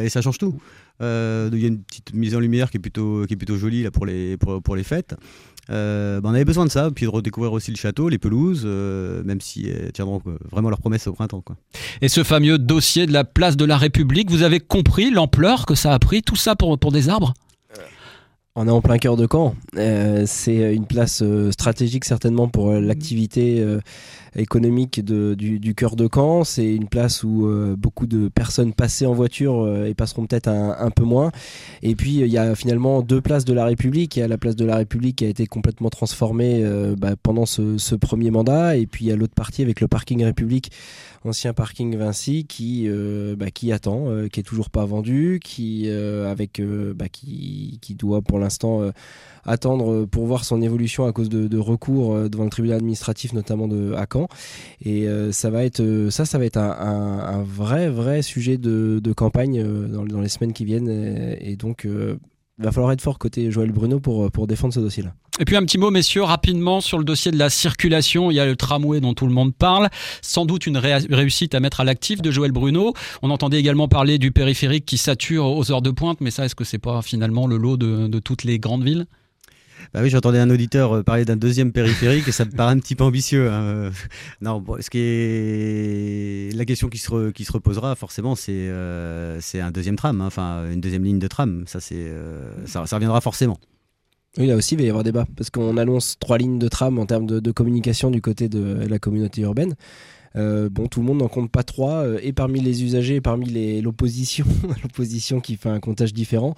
ça 0.09 0.21
change 0.21 0.39
tout. 0.39 0.59
Il 1.01 1.07
y 1.07 1.65
a 1.65 1.69
une 1.69 1.83
petite 1.83 2.15
mise 2.15 2.35
en 2.35 2.41
lumière 2.41 2.71
qui 2.71 2.79
est 2.79 2.81
plutôt, 2.81 3.57
jolie 3.57 3.85
là, 3.85 3.91
pour 3.93 4.07
les 4.07 4.85
fêtes. 4.85 5.15
Euh, 5.71 6.21
bah, 6.21 6.31
on 6.31 6.35
avait 6.35 6.45
besoin 6.45 6.65
de 6.65 6.71
ça, 6.71 6.91
puis 6.95 7.07
de 7.07 7.11
redécouvrir 7.11 7.53
aussi 7.53 7.71
le 7.71 7.77
château, 7.77 8.09
les 8.09 8.19
pelouses, 8.19 8.63
euh, 8.65 9.23
même 9.25 9.41
si 9.41 9.69
elles 9.69 9.93
tiendront 9.93 10.21
euh, 10.27 10.37
vraiment 10.51 10.71
leur 10.71 10.81
promesse 10.81 11.07
au 11.07 11.13
printemps. 11.13 11.43
Quoi. 11.43 11.57
Et 12.01 12.09
ce 12.09 12.25
fameux 12.25 12.59
dossier 12.59 13.07
de 13.07 13.13
la 13.13 13.25
place 13.25 13.57
de 13.57 13.65
la 13.65 13.77
République, 13.77 14.31
vous 14.31 14.43
avez 14.43 14.61
compris 14.61 15.11
l'ampleur 15.11 15.67
que 15.67 15.75
ça 15.75 15.93
a 15.93 15.99
pris, 15.99 16.23
tout 16.23 16.37
ça 16.37 16.57
pour, 16.57 16.79
pour 16.79 16.93
des 16.93 17.09
arbres? 17.09 17.35
On 18.57 18.67
est 18.67 18.71
en 18.71 18.81
plein 18.83 18.99
cœur 18.99 19.17
de 19.17 19.29
Caen. 19.31 19.55
Euh, 19.77 20.25
c'est 20.27 20.75
une 20.75 20.85
place 20.85 21.23
euh, 21.23 21.53
stratégique 21.53 22.05
certainement 22.05 22.49
pour 22.49 22.73
l'activité 22.73 23.61
euh, 23.61 23.81
économique 24.37 25.05
de- 25.05 25.35
du, 25.35 25.75
cœur 25.75 25.97
de 25.97 26.09
Caen. 26.13 26.45
C'est 26.45 26.75
une 26.75 26.89
place 26.89 27.25
où 27.25 27.47
euh, 27.47 27.75
beaucoup 27.77 28.07
de 28.07 28.29
personnes 28.29 28.73
passaient 28.73 29.07
en 29.07 29.13
voiture 29.13 29.63
euh, 29.63 29.87
et 29.87 29.95
passeront 29.95 30.27
peut-être 30.27 30.49
un, 30.49 30.91
peu 30.91 31.05
moins. 31.05 31.31
Et 31.83 31.95
puis 31.95 32.17
il 32.17 32.27
y 32.27 32.39
a 32.39 32.55
finalement 32.55 33.03
deux 33.03 33.21
places 33.21 33.45
de 33.45 33.53
la 33.53 33.65
République. 33.65 34.17
Il 34.17 34.21
y 34.21 34.23
a 34.23 34.29
la 34.29 34.39
place 34.39 34.57
de 34.57 34.65
la 34.65 34.77
République 34.77 35.17
qui 35.17 35.25
a 35.25 35.29
été 35.29 35.47
complètement 35.47 35.91
transformée 35.91 36.63
euh, 36.63 36.95
bah, 36.97 37.15
pendant 37.23 37.47
ce, 37.47 37.95
premier 37.97 38.31
mandat. 38.31 38.77
Et 38.77 38.87
puis 38.87 39.07
il 39.07 39.09
y 39.09 39.13
a 39.13 39.17
l'autre 39.17 39.35
partie 39.35 39.63
avec 39.63 39.81
le 39.81 39.89
parking 39.89 40.25
République 40.25 40.71
ancien 41.23 41.53
parking 41.53 41.97
Vinci 41.97 42.47
qui 42.47 42.89
bah, 43.37 43.51
qui 43.51 43.73
attend, 43.73 44.07
qui 44.33 44.41
est 44.41 44.43
toujours 44.43 44.71
pas 44.71 44.87
vendu, 44.87 45.39
qui 45.43 45.89
avec 45.91 46.63
bah, 46.95 47.09
qui, 47.11 47.79
qui 47.83 47.95
doit 47.95 48.23
pour 48.23 48.39
l'instant 48.39 48.91
attendre 49.45 50.07
pour 50.07 50.27
voir 50.27 50.45
son 50.45 50.63
évolution 50.63 51.07
à 51.07 51.13
cause 51.13 51.29
de, 51.29 51.59
recours 51.59 52.31
devant 52.31 52.45
le 52.45 52.51
tribunal 52.51 52.79
administratif 52.79 53.35
notamment 53.35 53.69
de 53.69 53.93
à 53.95 54.07
Caen 54.11 54.20
et 54.85 55.07
euh, 55.09 55.33
ça 55.33 55.51
va 55.51 55.65
être 55.65 55.81
euh, 55.81 56.11
ça 56.11 56.25
ça 56.25 56.39
va 56.39 56.45
être 56.45 56.57
un, 56.57 57.43
vrai 57.43 57.89
vrai 57.89 58.23
sujet 58.23 58.59
de, 58.59 59.13
campagne 59.17 59.61
euh, 59.61 59.87
dans, 59.89 60.21
les 60.21 60.29
semaines 60.29 60.53
qui 60.53 60.65
viennent 60.65 60.89
et, 61.41 61.57
donc 61.57 61.85
il 61.85 62.65
va 62.65 62.73
falloir 62.73 62.93
être 62.93 63.01
fort 63.01 63.19
côté 63.19 63.51
Joël 63.51 63.73
Bruno 63.73 64.01
pour, 64.01 64.31
pour 64.31 64.47
défendre 64.47 64.75
ce 64.75 64.81
dossier 64.81 65.03
là. 65.03 65.13
Et 65.39 65.47
puis 65.47 65.57
un 65.57 65.63
petit 65.63 65.79
mot, 65.79 65.91
messieurs, 65.91 66.23
rapidement 66.23 66.83
sur 66.83 66.99
le 66.99 67.05
dossier 67.05 67.31
de 67.33 67.39
la 67.39 67.49
circulation. 67.49 68.31
Il 68.31 68.35
y 68.35 68.41
a 68.41 68.45
le 68.45 68.57
tramway 68.57 69.01
dont 69.01 69.15
tout 69.15 69.27
le 69.27 69.33
monde 69.33 69.55
parle. 69.55 69.89
Sans 70.21 70.45
doute 70.45 70.67
une 70.67 70.77
ré- 70.77 71.07
réussite 71.09 71.55
à 71.55 71.61
mettre 71.61 71.81
à 71.81 71.85
l'actif 71.85 72.21
de 72.21 72.31
Joël 72.31 72.53
Bruno. 72.53 72.93
On 73.23 73.31
entendait 73.31 73.59
également 73.59 73.89
parler 73.89 74.19
du 74.19 74.33
périphérique 74.33 74.85
qui 74.85 74.99
sature 74.99 75.47
aux 75.47 75.73
heures 75.73 75.81
de 75.81 75.93
pointe, 75.93 76.21
mais 76.21 76.31
ça, 76.31 76.45
est-ce 76.45 76.55
que 76.55 76.65
c'est 76.65 76.77
pas 76.79 77.01
finalement 77.01 77.47
le 77.47 77.57
lot 77.57 77.79
de 77.79 78.19
toutes 78.19 78.45
les 78.45 78.59
grandes 78.59 78.85
villes? 78.85 79.07
Bah 79.93 80.01
oui, 80.03 80.11
j'entendais 80.11 80.39
un 80.39 80.51
auditeur 80.51 80.93
euh, 80.97 81.03
parler 81.03 81.25
d'un 81.25 81.37
deuxième 81.37 81.73
périphérique 81.73 82.29
et 82.29 82.33
ça 82.33 82.45
me 82.45 82.51
paraît 82.51 82.73
un 82.73 82.79
petit 82.79 82.95
peu 82.95 83.05
ambitieux. 83.05 83.51
hein. 83.51 83.63
Euh, 83.63 83.91
Non, 84.41 84.65
ce 84.81 84.91
qui 84.91 84.99
est 84.99 86.57
la 86.57 86.65
question 86.65 86.89
qui 86.89 86.99
se, 86.99 87.11
re- 87.11 87.51
reposera 87.51 87.95
forcément, 87.95 88.35
c'est 88.35 88.53
euh, 88.53 89.41
c'est 89.41 89.61
un 89.61 89.71
deuxième 89.71 89.97
tram, 89.97 90.21
hein. 90.21 90.27
enfin 90.27 90.71
une 90.71 90.81
deuxième 90.81 91.05
ligne 91.05 91.19
de 91.19 91.29
tram. 91.29 91.65
Ça, 91.67 91.79
reviendra 92.93 93.21
forcément. 93.21 93.59
Oui, 94.39 94.47
là 94.47 94.55
aussi, 94.55 94.75
il 94.75 94.79
va 94.79 94.85
y 94.85 94.89
avoir 94.89 95.03
débat, 95.03 95.27
parce 95.37 95.51
qu'on 95.51 95.77
annonce 95.77 96.17
trois 96.21 96.39
lignes 96.39 96.61
de 96.61 96.69
tram 96.69 96.99
en 97.01 97.07
termes 97.07 97.27
de 97.27 97.53
communication 97.53 98.11
du 98.13 98.21
côté 98.21 98.49
de 98.49 98.87
la 98.89 98.99
communauté 99.01 99.41
urbaine. 99.43 99.75
Euh, 100.37 100.69
bon, 100.71 100.87
tout 100.87 101.01
le 101.01 101.07
monde 101.07 101.19
n'en 101.19 101.29
compte 101.29 101.51
pas 101.51 101.63
trois, 101.63 102.05
euh, 102.05 102.21
et 102.23 102.33
parmi 102.33 102.61
les 102.61 102.85
usagers, 102.85 103.17
et 103.17 103.21
parmi 103.21 103.81
l'opposition, 103.83 104.47
l'opposition 104.83 105.41
qui 105.41 105.57
fait 105.57 105.69
un 105.69 105.81
comptage 105.81 106.13
différent, 106.13 106.55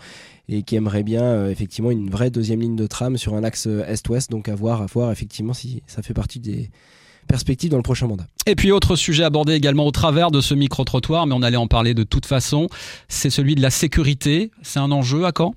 et 0.48 0.62
qui 0.62 0.76
aimerait 0.76 1.02
bien 1.02 1.22
euh, 1.22 1.50
effectivement 1.50 1.90
une 1.90 2.10
vraie 2.10 2.30
deuxième 2.30 2.60
ligne 2.60 2.76
de 2.76 2.86
tram 2.86 3.16
sur 3.16 3.34
un 3.34 3.44
axe 3.44 3.66
est-ouest, 3.66 4.30
donc 4.30 4.48
à 4.48 4.54
voir, 4.54 4.82
à 4.82 4.86
voir 4.86 5.10
effectivement 5.12 5.54
si 5.54 5.82
ça 5.86 6.02
fait 6.02 6.14
partie 6.14 6.40
des 6.40 6.70
perspectives 7.28 7.70
dans 7.70 7.76
le 7.76 7.82
prochain 7.82 8.08
mandat. 8.08 8.26
Et 8.46 8.56
puis 8.56 8.72
autre 8.72 8.96
sujet 8.96 9.22
abordé 9.22 9.54
également 9.54 9.86
au 9.86 9.92
travers 9.92 10.30
de 10.30 10.40
ce 10.40 10.54
micro-trottoir, 10.54 11.26
mais 11.26 11.34
on 11.34 11.42
allait 11.42 11.56
en 11.56 11.68
parler 11.68 11.94
de 11.94 12.02
toute 12.02 12.26
façon, 12.26 12.68
c'est 13.08 13.30
celui 13.30 13.54
de 13.54 13.62
la 13.62 13.70
sécurité. 13.70 14.50
C'est 14.62 14.80
un 14.80 14.90
enjeu 14.90 15.24
à 15.24 15.32
Caen? 15.36 15.54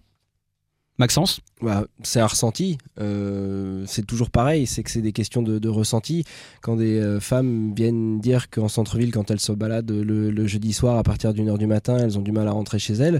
Maxence 0.97 1.41
Bah, 1.61 1.85
c'est 2.03 2.21
un 2.21 2.27
ressenti. 2.27 2.77
Euh, 3.01 3.83
c'est 3.85 4.05
toujours 4.05 4.29
pareil. 4.29 4.65
C'est 4.65 4.81
que 4.81 4.89
c'est 4.89 5.01
des 5.01 5.11
questions 5.11 5.41
de, 5.41 5.59
de 5.59 5.67
ressenti. 5.69 6.23
Quand 6.61 6.77
des 6.77 6.99
euh, 6.99 7.19
femmes 7.19 7.73
viennent 7.75 8.21
dire 8.21 8.49
qu'en 8.49 8.69
centre-ville, 8.69 9.11
quand 9.11 9.29
elles 9.29 9.41
se 9.41 9.51
baladent 9.51 9.91
le, 9.91 10.31
le 10.31 10.47
jeudi 10.47 10.71
soir 10.71 10.97
à 10.97 11.03
partir 11.03 11.33
d'une 11.33 11.49
heure 11.49 11.57
du 11.57 11.67
matin, 11.67 11.97
elles 11.97 12.17
ont 12.17 12.21
du 12.21 12.31
mal 12.31 12.47
à 12.47 12.51
rentrer 12.51 12.79
chez 12.79 12.93
elles. 12.93 13.19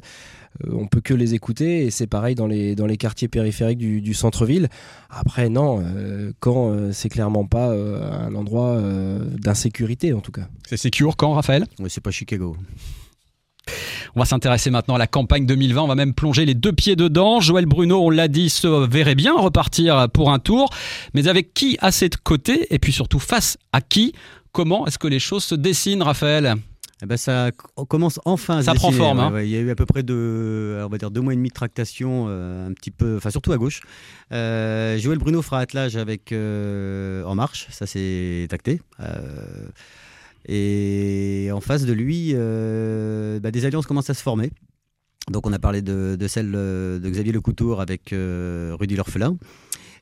euh, 0.66 0.72
on 0.74 0.88
peut 0.88 1.02
que 1.02 1.14
les 1.14 1.34
écouter. 1.34 1.86
Et 1.86 1.92
c'est 1.92 2.08
pareil 2.08 2.34
dans 2.34 2.48
les, 2.48 2.76
dans 2.76 2.86
les 2.86 2.96
quartiers 2.96 3.28
périphériques 3.28 3.78
du, 3.80 4.00
du 4.00 4.14
centre-ville. 4.14 4.70
Après, 5.10 5.50
non. 5.50 5.84
euh, 5.84 6.32
quand 6.40 6.70
euh, 6.72 6.94
c'est 6.94 7.10
clairement 7.10 7.46
pas 7.46 7.72
euh, 7.72 8.10
un 8.10 8.36
endroit 8.36 8.70
euh, 8.70 9.20
d'insécurité, 9.38 10.14
en 10.14 10.22
tout 10.22 10.32
cas. 10.32 10.48
C'est 10.70 10.78
sécure 10.78 11.18
quand, 11.18 11.34
Raphaël? 11.34 11.66
Oui, 11.80 11.90
c'est 11.90 12.00
pas 12.02 12.12
Chicago. 12.12 12.56
On 14.16 14.20
va 14.20 14.26
s'intéresser 14.26 14.70
maintenant 14.70 14.96
à 14.96 14.98
la 14.98 15.08
campagne 15.08 15.46
2020. 15.46 15.82
On 15.82 15.88
va 15.88 15.96
même 15.96 16.14
plonger 16.14 16.46
les 16.46 16.54
deux 16.54 16.72
pieds 16.72 16.96
dedans. 16.96 17.42
Joël 17.42 17.66
Bruno, 17.66 18.02
on 18.02 18.10
l'a 18.10 18.28
dit, 18.28 18.50
se 18.50 18.88
verrait 18.88 19.16
bien 19.16 19.36
repartir 19.38 20.08
pour 20.14 20.32
un 20.32 20.40
tour. 20.40 20.70
Mais 21.14 21.28
avec 21.28 21.54
qui 21.54 21.78
à 21.82 21.92
cette 21.92 22.18
côté 22.18 22.74
Et 22.74 22.80
puis 22.80 22.92
surtout 22.92 23.20
face 23.20 23.58
à 23.74 23.82
qui? 23.82 24.14
Comment 24.54 24.88
est-ce 24.88 24.98
que 24.98 25.08
les 25.08 25.20
choses 25.20 25.44
se 25.44 25.56
dessinent, 25.56 26.02
Raphaël? 26.02 26.56
Eh 27.04 27.06
ben 27.06 27.18
ça 27.18 27.52
commence 27.90 28.22
enfin 28.24 28.60
à 28.60 28.64
Ça 28.64 28.74
prend 28.74 28.92
forme, 28.92 29.20
ouais, 29.20 29.26
hein. 29.26 29.34
ouais. 29.34 29.48
Il 29.48 29.52
y 29.52 29.58
a 29.58 29.60
eu 29.60 29.70
à 29.70 29.76
peu 29.76 29.86
près 29.86 30.02
deux, 30.02 30.82
on 30.82 30.88
va 30.88 30.98
dire 30.98 31.12
deux 31.12 31.20
mois 31.20 31.34
et 31.34 31.36
demi 31.36 31.50
de 31.50 31.54
tractation, 31.54 32.28
euh, 32.30 32.70
un 32.70 32.72
petit 32.72 32.92
peu, 32.92 33.18
enfin 33.18 33.32
surtout 33.32 33.52
à 33.52 33.58
gauche. 33.58 33.82
Euh, 34.32 34.98
Joël 34.98 35.18
Bruno 35.18 35.42
fera 35.42 35.60
attelage 35.60 35.98
avec 35.98 36.32
euh, 36.32 37.24
En 37.26 37.36
Marche, 37.36 37.68
ça 37.70 37.86
c'est 37.86 38.48
tacté. 38.50 38.80
Et 40.48 41.50
en 41.52 41.60
face 41.62 41.86
de 41.86 41.94
lui, 41.94 42.32
euh, 42.34 43.40
bah, 43.40 43.52
des 43.52 43.66
alliances 43.66 43.86
commencent 43.88 44.10
à 44.10 44.14
se 44.14 44.22
former. 44.22 44.52
Donc 45.32 45.48
on 45.48 45.54
a 45.54 45.60
parlé 45.60 45.82
de, 45.82 46.16
de 46.20 46.28
celle 46.28 46.52
euh, 46.54 47.00
de 47.00 47.10
Xavier 47.10 47.32
Lecoutour 47.34 47.82
avec 47.82 48.14
euh, 48.14 48.76
Rudy 48.80 48.96
L'Orphelin. 48.96 49.38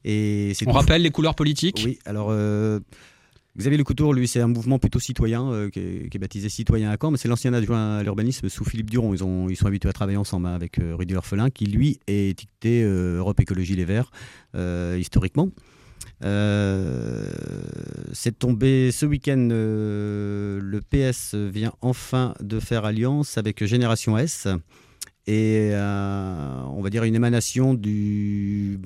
Et 0.03 0.51
On 0.63 0.65
tout- 0.65 0.71
rappelle 0.71 1.01
les 1.01 1.11
couleurs 1.11 1.35
politiques? 1.35 1.83
Oui, 1.85 1.97
alors 2.05 2.27
euh, 2.31 2.81
Xavier 3.57 3.77
Lecoutour, 3.77 4.13
lui, 4.13 4.27
c'est 4.27 4.41
un 4.41 4.47
mouvement 4.47 4.79
plutôt 4.79 4.99
citoyen 4.99 5.69
qui, 5.71 5.79
est, 5.79 6.09
qui 6.09 6.17
est 6.17 6.19
baptisé 6.19 6.49
Citoyen 6.49 6.89
à 6.91 6.97
Caen, 7.01 7.11
mais 7.11 7.17
c'est 7.17 7.29
l'ancien 7.29 7.53
adjoint 7.53 7.99
à 7.99 8.03
l'urbanisme 8.03 8.49
sous 8.49 8.65
Philippe 8.65 8.89
Duron. 8.89 9.13
Ils, 9.13 9.23
ont, 9.23 9.47
ils 9.47 9.55
sont 9.55 9.67
habitués 9.67 9.89
à 9.89 9.93
travailler 9.93 10.17
ensemble 10.17 10.47
hein, 10.47 10.55
avec 10.55 10.77
Rudy 10.81 11.13
L'Orphelin, 11.13 11.49
qui 11.51 11.67
lui 11.67 11.99
est 12.07 12.31
étiqueté 12.31 12.81
Europe 12.83 13.39
Écologie 13.39 13.75
Les 13.75 13.85
Verts 13.85 14.11
historiquement. 14.99 15.49
Euh, 16.25 17.29
c'est 18.23 18.39
tombé 18.39 18.93
ce 18.93 19.05
week-end. 19.05 19.49
euh, 19.51 20.61
le 20.61 20.79
PS 20.79 21.35
vient 21.35 21.73
enfin 21.81 22.33
de 22.39 22.61
faire 22.61 22.85
alliance 22.85 23.37
avec 23.37 23.65
Génération 23.65 24.17
S 24.17 24.47
et 25.27 25.71
euh, 25.73 26.61
on 26.73 26.81
va 26.81 26.89
dire 26.89 27.03
une 27.03 27.15
émanation 27.15 27.73
du, 27.73 28.79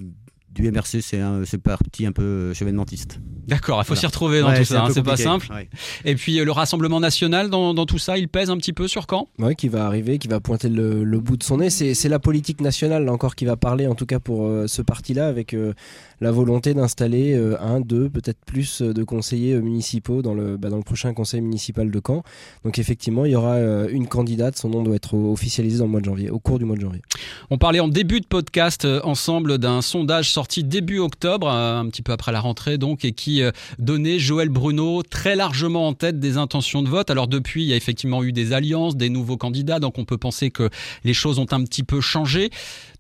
du 0.62 0.72
MRC. 0.72 1.02
C'est 1.02 1.20
un 1.22 1.44
c'est 1.46 1.58
parti 1.62 2.06
un 2.06 2.12
peu 2.12 2.54
chevènementiste. 2.54 3.20
D'accord, 3.48 3.80
il 3.80 3.86
faut 3.86 3.88
Voilà. 3.94 4.00
s'y 4.02 4.06
retrouver 4.08 4.42
dans 4.42 4.50
Ouais, 4.50 4.58
tout 4.60 4.66
ça, 4.66 4.84
hein, 4.84 4.90
c'est 4.94 5.04
pas 5.04 5.16
simple. 5.16 5.48
ouais. 5.54 5.70
Et 6.04 6.16
puis 6.16 6.38
euh, 6.40 6.44
le 6.46 6.52
Rassemblement 6.52 7.00
national 7.00 7.50
dans, 7.50 7.74
dans 7.74 7.86
tout 7.86 7.98
ça, 7.98 8.18
il 8.18 8.28
pèse 8.28 8.50
un 8.50 8.58
petit 8.58 8.74
peu 8.74 8.90
sur 8.90 9.06
Caen 9.10 9.28
Ouais, 9.40 9.56
qui 9.56 9.70
va 9.70 9.86
arriver, 9.86 10.18
qui 10.18 10.28
va 10.28 10.40
pointer 10.42 10.68
le, 10.68 11.04
le 11.06 11.20
bout 11.20 11.38
de 11.38 11.44
son 11.44 11.58
nez. 11.58 11.70
C'est 11.70 11.94
c'est 11.94 12.10
la 12.10 12.20
politique 12.20 12.60
nationale 12.60 13.06
là 13.06 13.14
encore 13.14 13.36
qui 13.36 13.46
va 13.46 13.56
parler, 13.56 13.88
en 13.88 13.96
tout 13.96 14.06
cas 14.06 14.20
pour 14.20 14.46
euh, 14.46 14.68
ce 14.68 14.82
parti-là, 14.82 15.28
avec 15.28 15.54
euh, 15.54 15.74
la 16.20 16.32
volonté 16.32 16.74
d'installer 16.74 17.34
euh, 17.36 17.56
un, 17.62 17.80
deux, 17.80 18.10
peut-être 18.10 18.40
plus 18.46 18.82
euh, 18.82 18.94
de 18.94 19.04
conseillers 19.04 19.54
euh, 19.54 19.62
municipaux 19.62 20.22
dans 20.22 20.34
le, 20.34 20.58
bah, 20.58 20.70
dans 20.70 20.78
le 20.78 20.84
prochain 20.84 21.14
conseil 21.14 21.40
municipal 21.40 21.90
de 21.90 22.02
Caen. 22.06 22.24
Donc 22.66 22.80
effectivement, 22.80 23.24
il 23.24 23.32
y 23.32 23.36
aura 23.36 23.54
euh, 23.54 23.88
une 23.92 24.08
candidate, 24.08 24.58
son 24.58 24.70
nom 24.70 24.84
doit 24.84 24.96
être 24.96 25.14
officialisé 25.16 25.78
dans 25.78 25.86
le 25.86 25.92
mois 25.92 26.02
de 26.02 26.06
janvier, 26.06 26.30
au 26.32 26.40
cours 26.40 26.60
du 26.60 26.66
mois 26.66 26.76
de 26.76 26.82
janvier. 26.82 27.02
On 27.50 27.58
parlait 27.58 27.80
en 27.80 27.88
début 27.88 28.20
de 28.20 28.26
podcast 28.28 28.84
euh, 28.84 29.00
ensemble 29.04 29.58
d'un 29.58 29.82
sondage 29.82 30.32
sorti 30.32 30.47
début 30.64 31.00
octobre, 31.00 31.48
euh, 31.50 31.80
un 31.80 31.88
petit 31.90 32.02
peu 32.02 32.12
après 32.12 32.32
la 32.32 32.40
rentrée 32.40 32.78
donc, 32.78 33.06
et 33.06 33.12
qui 33.12 33.42
euh, 33.42 33.52
donnait 33.80 34.20
Joël 34.20 34.50
Bruno 34.50 35.04
très 35.04 35.36
largement 35.36 35.88
en 35.88 35.94
tête 35.94 36.20
des 36.20 36.38
intentions 36.38 36.84
de 36.84 36.90
vote. 36.90 37.10
Alors 37.10 37.28
depuis, 37.28 37.64
il 37.64 37.68
y 37.68 37.74
a 37.74 37.76
effectivement 37.76 38.24
eu 38.24 38.32
des 38.32 38.54
alliances, 38.54 38.96
des 38.96 39.10
nouveaux 39.10 39.38
candidats, 39.38 39.80
donc 39.80 39.98
on 39.98 40.06
peut 40.06 40.18
penser 40.18 40.52
que 40.52 40.70
les 41.04 41.14
choses 41.14 41.40
ont 41.40 41.48
un 41.52 41.64
petit 41.64 41.84
peu 41.84 42.02
changé. 42.02 42.50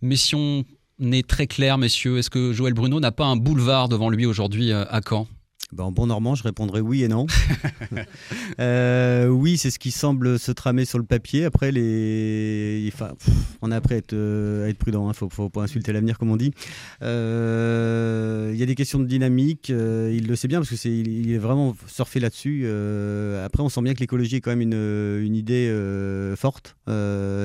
Mais 0.01 0.15
si 0.15 0.35
on 0.35 0.63
est 1.11 1.27
très 1.27 1.47
clair, 1.47 1.77
messieurs, 1.77 2.17
est-ce 2.17 2.29
que 2.29 2.53
Joël 2.53 2.73
Bruno 2.73 2.99
n'a 2.99 3.11
pas 3.11 3.25
un 3.25 3.35
boulevard 3.35 3.89
devant 3.89 4.09
lui 4.09 4.25
aujourd'hui 4.25 4.71
euh, 4.71 4.85
à 4.89 5.01
Caen? 5.07 5.27
Ben, 5.73 5.83
en 5.83 5.91
bon 5.91 6.07
normand, 6.07 6.33
je 6.33 6.43
répondrais 6.43 6.79
oui 6.79 7.03
et 7.03 7.07
non. 7.07 7.25
Euh, 8.59 9.27
oui, 9.27 9.57
c'est 9.57 9.69
ce 9.69 9.77
qui 9.77 9.91
semble 9.91 10.39
se 10.39 10.51
tramer 10.51 10.85
sur 10.85 10.97
le 10.97 11.03
papier. 11.03 11.45
Après, 11.45 11.71
les... 11.71 12.89
enfin, 12.93 13.09
pff, 13.09 13.33
on 13.61 13.71
a 13.71 13.75
après 13.75 13.95
à 13.95 13.97
être, 13.99 14.13
euh, 14.13 14.65
à 14.65 14.69
être 14.69 14.77
prudent. 14.77 15.05
Il 15.05 15.09
ne 15.09 15.13
faut, 15.13 15.29
faut 15.29 15.49
pas 15.49 15.61
insulter 15.61 15.93
l'avenir, 15.93 16.17
comme 16.17 16.31
on 16.31 16.37
dit. 16.37 16.51
Euh, 17.03 18.49
Il 18.53 18.59
y 18.59 18.63
a 18.63 18.65
des 18.65 18.73
questions 18.75 18.99
de 18.99 19.05
dynamique. 19.05 19.69
il 19.69 20.27
le 20.27 20.35
sait 20.35 20.47
bien 20.47 20.59
parce 20.59 20.69
que 20.69 20.75
c'est, 20.75 20.89
il, 20.89 21.07
il 21.07 21.31
est 21.31 21.37
vraiment 21.37 21.75
surfé 21.87 22.19
là-dessus. 22.19 22.65
Après, 23.43 23.61
on 23.61 23.69
sent 23.69 23.81
bien 23.81 23.93
que 23.93 23.99
l'écologie 23.99 24.37
est 24.37 24.41
quand 24.41 24.51
même 24.51 24.61
une, 24.61 25.21
une 25.23 25.35
idée 25.35 25.71
forte, 26.35 26.75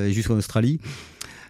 jusqu'en 0.08 0.37
Australie. 0.37 0.80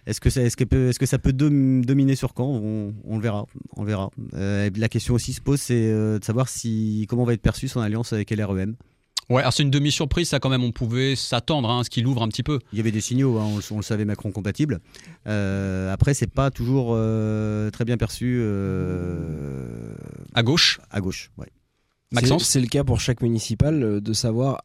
Est-ce 0.06 0.20
que, 0.20 0.30
ça, 0.30 0.42
est-ce, 0.42 0.56
que 0.56 0.64
peut- 0.64 0.88
est-ce 0.88 0.98
que 0.98 1.06
ça 1.06 1.18
peut 1.18 1.32
dom- 1.32 1.84
dominer 1.84 2.16
sur 2.16 2.32
Caen? 2.36 2.46
On, 2.62 2.92
on 3.04 3.16
le 3.16 3.22
verra. 3.22 3.46
On 3.76 3.82
le 3.82 3.88
verra. 3.88 4.10
Euh, 4.34 4.68
la 4.76 4.88
question 4.88 5.14
aussi 5.14 5.32
se 5.32 5.40
pose, 5.40 5.60
c'est 5.60 5.74
euh, 5.92 6.18
de 6.18 6.24
savoir 6.24 6.48
si, 6.48 7.06
comment 7.08 7.24
va 7.24 7.34
être 7.34 7.42
perçue 7.42 7.68
son 7.68 7.80
alliance 7.80 8.12
avec 8.12 8.30
LREM. 8.30 8.74
Ouais, 9.30 9.40
alors 9.40 9.52
c'est 9.52 9.62
une 9.62 9.70
demi-surprise, 9.70 10.28
ça 10.28 10.40
quand 10.40 10.48
même, 10.50 10.64
on 10.64 10.72
pouvait 10.72 11.14
s'attendre 11.14 11.70
hein, 11.70 11.80
à 11.80 11.84
ce 11.84 11.90
qu'il 11.90 12.06
ouvre 12.08 12.22
un 12.22 12.28
petit 12.28 12.42
peu. 12.42 12.58
Il 12.72 12.78
y 12.78 12.80
avait 12.80 12.90
des 12.90 13.00
signaux, 13.00 13.38
hein, 13.38 13.44
on, 13.46 13.56
le- 13.58 13.62
on 13.70 13.76
le 13.76 13.82
savait, 13.82 14.04
Macron 14.04 14.32
compatible. 14.32 14.80
Euh, 15.28 15.92
après, 15.92 16.12
c'est 16.14 16.26
pas 16.26 16.50
toujours 16.50 16.90
euh, 16.96 17.70
très 17.70 17.84
bien 17.84 17.96
perçu. 17.96 18.40
euh, 18.42 19.94
À 20.34 20.42
gauche? 20.42 20.80
À 20.90 21.00
gauche, 21.00 21.30
ouais. 21.38 21.46
C'est- 22.14 22.38
C'est 22.40 22.60
le 22.60 22.66
cas 22.66 22.84
pour 22.84 23.00
chaque 23.00 23.22
municipal 23.22 24.00
de 24.00 24.12
savoir 24.12 24.62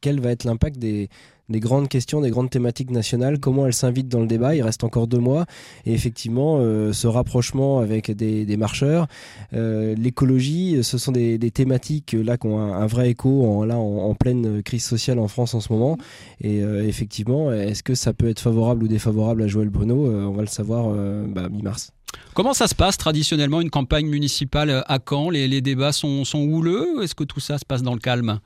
quel 0.00 0.20
va 0.20 0.30
être 0.30 0.44
l'impact 0.44 0.78
des, 0.78 1.08
des 1.48 1.60
grandes 1.60 1.88
questions, 1.88 2.20
des 2.20 2.30
grandes 2.30 2.50
thématiques 2.50 2.90
nationales, 2.90 3.38
comment 3.40 3.66
elles 3.66 3.74
s'invitent 3.74 4.08
dans 4.08 4.20
le 4.20 4.26
débat. 4.26 4.54
Il 4.54 4.62
reste 4.62 4.84
encore 4.84 5.06
deux 5.06 5.18
mois. 5.18 5.46
Et 5.86 5.92
effectivement, 5.92 6.58
euh, 6.60 6.92
ce 6.92 7.06
rapprochement 7.06 7.78
avec 7.80 8.10
des, 8.10 8.56
marcheurs, 8.56 9.06
euh, 9.54 9.94
l'écologie, 9.96 10.82
ce 10.82 10.98
sont 10.98 11.12
des, 11.12 11.38
thématiques 11.50 12.14
euh, 12.14 12.22
là 12.22 12.36
qui 12.36 12.46
ont 12.46 12.58
un, 12.58 12.86
vrai 12.86 13.10
écho 13.10 13.46
en, 13.46 13.64
là, 13.64 13.76
en, 13.76 14.14
pleine 14.14 14.62
crise 14.62 14.84
sociale 14.84 15.18
en 15.18 15.28
France 15.28 15.54
en 15.54 15.60
ce 15.60 15.72
moment. 15.72 15.96
Et 16.40 16.62
euh, 16.62 16.86
effectivement, 16.86 17.52
est-ce 17.52 17.82
que 17.82 17.94
ça 17.94 18.12
peut 18.12 18.28
être 18.28 18.40
favorable 18.40 18.84
ou 18.84 18.88
défavorable 18.88 19.42
à 19.42 19.46
Joël 19.46 19.70
Bruno? 19.70 20.06
Euh, 20.06 20.24
On 20.24 20.32
va 20.32 20.42
le 20.42 20.48
savoir 20.48 20.86
euh, 20.88 21.24
bah, 21.26 21.48
mi-mars. 21.48 21.92
Comment 22.34 22.54
ça 22.54 22.68
se 22.68 22.74
passe 22.74 22.96
traditionnellement 22.96 23.60
une 23.60 23.70
campagne 23.70 24.06
municipale 24.06 24.84
à 24.86 24.98
Caen? 25.06 25.30
Les, 25.30 25.60
débats 25.60 25.92
sont 25.92 26.24
houleux? 26.34 27.02
Est-ce 27.02 27.14
que 27.14 27.24
tout 27.24 27.40
ça 27.40 27.58
se 27.58 27.64
passe 27.64 27.82
dans 27.82 27.94
le 27.94 28.00
calme? 28.00 28.40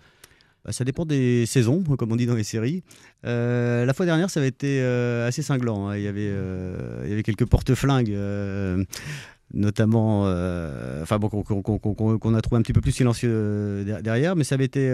Bah, 0.65 0.73
ça 0.73 0.85
dépend 0.85 1.05
des 1.05 1.45
saisons, 1.47 1.83
comme 1.99 2.13
on 2.13 2.17
dit 2.17 2.27
dans 2.27 2.35
les 2.37 2.45
séries. 2.45 2.83
Euh, 3.27 3.85
la 3.85 3.95
fois 3.95 4.07
dernière, 4.07 4.31
ça 4.31 4.41
avait 4.41 4.49
été 4.49 4.81
euh, 4.81 5.27
assez 5.27 5.43
cinglant. 5.43 5.89
hein. 5.89 5.97
Il, 5.97 6.03
y 6.03 6.09
avait, 6.09 6.29
euh, 6.31 7.01
il 7.05 7.11
y 7.11 7.13
avait 7.13 7.23
quelques 7.25 7.47
porte-flingues, 7.47 8.15
notamment, 9.55 10.23
enfin 11.03 11.19
bon, 11.19 11.29
qu'on 11.29 12.35
a 12.35 12.41
trouvé 12.41 12.59
un 12.59 12.63
petit 12.63 12.73
peu 12.73 12.81
plus 12.81 12.93
silencieux 12.93 13.85
der- 13.85 14.03
derrière, 14.03 14.35
mais 14.35 14.45
ça 14.45 14.55
avait 14.55 14.65
été, 14.65 14.89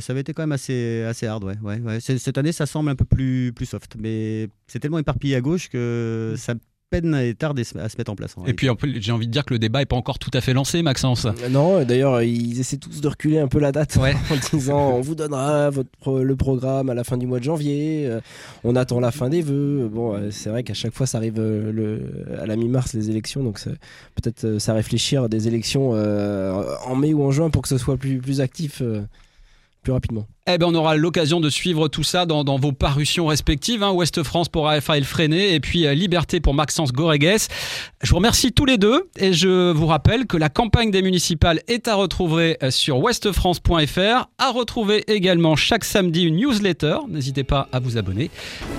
ça 0.00 0.12
avait 0.12 0.20
été 0.20 0.34
quand 0.34 0.42
même 0.42 0.52
assez, 0.52 1.02
assez 1.08 1.26
hard. 1.26 1.44
Ouais, 1.44 1.56
ouais, 1.62 1.80
ouais. 1.80 2.00
Cette 2.00 2.36
année, 2.36 2.52
ça 2.52 2.66
semble 2.66 2.90
un 2.90 2.96
peu 2.96 3.06
plus, 3.06 3.52
plus 3.54 3.66
soft, 3.66 3.96
mais 3.98 4.48
c'est 4.66 4.78
tellement 4.78 4.98
éparpillé 4.98 5.36
à 5.36 5.40
gauche 5.40 5.68
que 5.70 6.34
ça 6.36 6.54
peine 6.90 7.14
et 7.14 7.34
tarde 7.34 7.58
à 7.58 7.64
se 7.88 7.96
mettre 7.98 8.12
en 8.12 8.14
place. 8.14 8.34
en 8.36 8.44
Et 8.46 8.52
puis 8.52 8.68
j'ai 9.00 9.12
envie 9.12 9.26
de 9.26 9.32
dire 9.32 9.44
que 9.44 9.52
le 9.54 9.58
débat 9.58 9.80
n'est 9.80 9.86
pas 9.86 9.96
encore 9.96 10.18
tout 10.18 10.30
à 10.34 10.40
fait 10.40 10.52
lancé, 10.52 10.82
Maxence. 10.82 11.26
Non, 11.50 11.80
et 11.80 11.84
d'ailleurs, 11.84 12.22
ils 12.22 12.60
essaient 12.60 12.76
tous 12.76 13.00
de 13.00 13.08
reculer 13.08 13.38
un 13.38 13.48
peu 13.48 13.58
la 13.58 13.72
date 13.72 13.96
en 14.30 14.56
disant 14.56 14.90
on 14.96 15.00
vous 15.00 15.14
donnera 15.14 15.70
votre 15.70 15.90
pro- 15.98 16.22
le 16.22 16.36
programme 16.36 16.90
à 16.90 16.94
la 16.94 17.02
fin 17.04 17.16
du 17.16 17.26
mois 17.26 17.38
de 17.40 17.44
janvier, 17.44 18.06
euh, 18.06 18.20
on 18.62 18.76
attend 18.76 19.00
la 19.00 19.10
fin 19.10 19.28
des 19.28 19.42
vœux. 19.42 19.88
Bon, 19.92 20.14
euh, 20.14 20.30
c'est 20.30 20.50
vrai 20.50 20.62
qu'à 20.62 20.74
chaque 20.74 20.94
fois, 20.94 21.06
ça 21.06 21.18
arrive 21.18 21.34
euh, 21.38 21.72
le, 21.72 22.40
à 22.40 22.46
la 22.46 22.56
mi-mars, 22.56 22.92
les 22.94 23.10
élections, 23.10 23.42
donc 23.42 23.60
peut-être 24.14 24.44
euh, 24.44 24.58
ça 24.58 24.72
réfléchir 24.74 25.24
à 25.24 25.28
des 25.28 25.48
élections 25.48 25.90
euh, 25.94 26.64
en 26.86 26.94
mai 26.96 27.12
ou 27.14 27.22
en 27.24 27.30
juin 27.30 27.50
pour 27.50 27.62
que 27.62 27.68
ce 27.68 27.78
soit 27.78 27.96
plus, 27.96 28.18
plus 28.18 28.40
actif 28.40 28.82
euh, 28.82 29.02
plus 29.84 29.92
rapidement. 29.92 30.26
Eh 30.46 30.58
ben, 30.58 30.66
on 30.66 30.74
aura 30.74 30.96
l'occasion 30.96 31.40
de 31.40 31.48
suivre 31.48 31.88
tout 31.88 32.02
ça 32.02 32.26
dans, 32.26 32.44
dans 32.44 32.58
vos 32.58 32.72
parutions 32.72 33.26
respectives. 33.26 33.82
Hein. 33.82 33.92
Ouest 33.92 34.22
France 34.22 34.48
pour 34.48 34.64
Raphaël 34.64 35.04
Freinet 35.04 35.54
et 35.54 35.60
puis 35.60 35.86
euh, 35.86 35.94
Liberté 35.94 36.40
pour 36.40 36.52
Maxence 36.52 36.92
Goregues. 36.92 37.48
Je 38.02 38.10
vous 38.10 38.16
remercie 38.16 38.52
tous 38.52 38.66
les 38.66 38.76
deux 38.76 39.08
et 39.16 39.32
je 39.32 39.70
vous 39.70 39.86
rappelle 39.86 40.26
que 40.26 40.36
la 40.36 40.50
campagne 40.50 40.90
des 40.90 41.00
municipales 41.00 41.60
est 41.66 41.88
à 41.88 41.94
retrouver 41.94 42.58
euh, 42.62 42.70
sur 42.70 42.98
ouestfrance.fr, 42.98 44.28
à 44.38 44.50
retrouver 44.50 45.04
également 45.06 45.56
chaque 45.56 45.84
samedi 45.84 46.24
une 46.24 46.36
newsletter. 46.36 46.98
N'hésitez 47.08 47.44
pas 47.44 47.68
à 47.72 47.78
vous 47.78 47.96
abonner. 47.96 48.30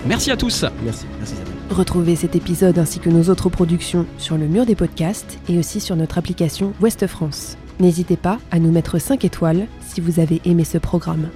Merci 0.05 0.29
à 0.29 0.37
tous. 0.37 0.65
Merci. 0.83 1.05
Merci. 1.17 1.35
Retrouvez 1.71 2.15
cet 2.15 2.35
épisode 2.35 2.77
ainsi 2.77 2.99
que 2.99 3.09
nos 3.09 3.31
autres 3.31 3.49
productions 3.49 4.05
sur 4.19 4.37
le 4.37 4.47
mur 4.47 4.67
des 4.67 4.75
podcasts 4.75 5.39
et 5.49 5.57
aussi 5.57 5.79
sur 5.79 5.95
notre 5.95 6.19
application 6.19 6.73
Ouest 6.79 7.07
France. 7.07 7.57
N'hésitez 7.79 8.15
pas 8.15 8.39
à 8.51 8.59
nous 8.59 8.71
mettre 8.71 8.99
5 8.99 9.25
étoiles 9.25 9.67
si 9.95 10.01
vous 10.01 10.19
avez 10.19 10.41
aimé 10.43 10.65
ce 10.65 10.77
programme. 10.77 11.29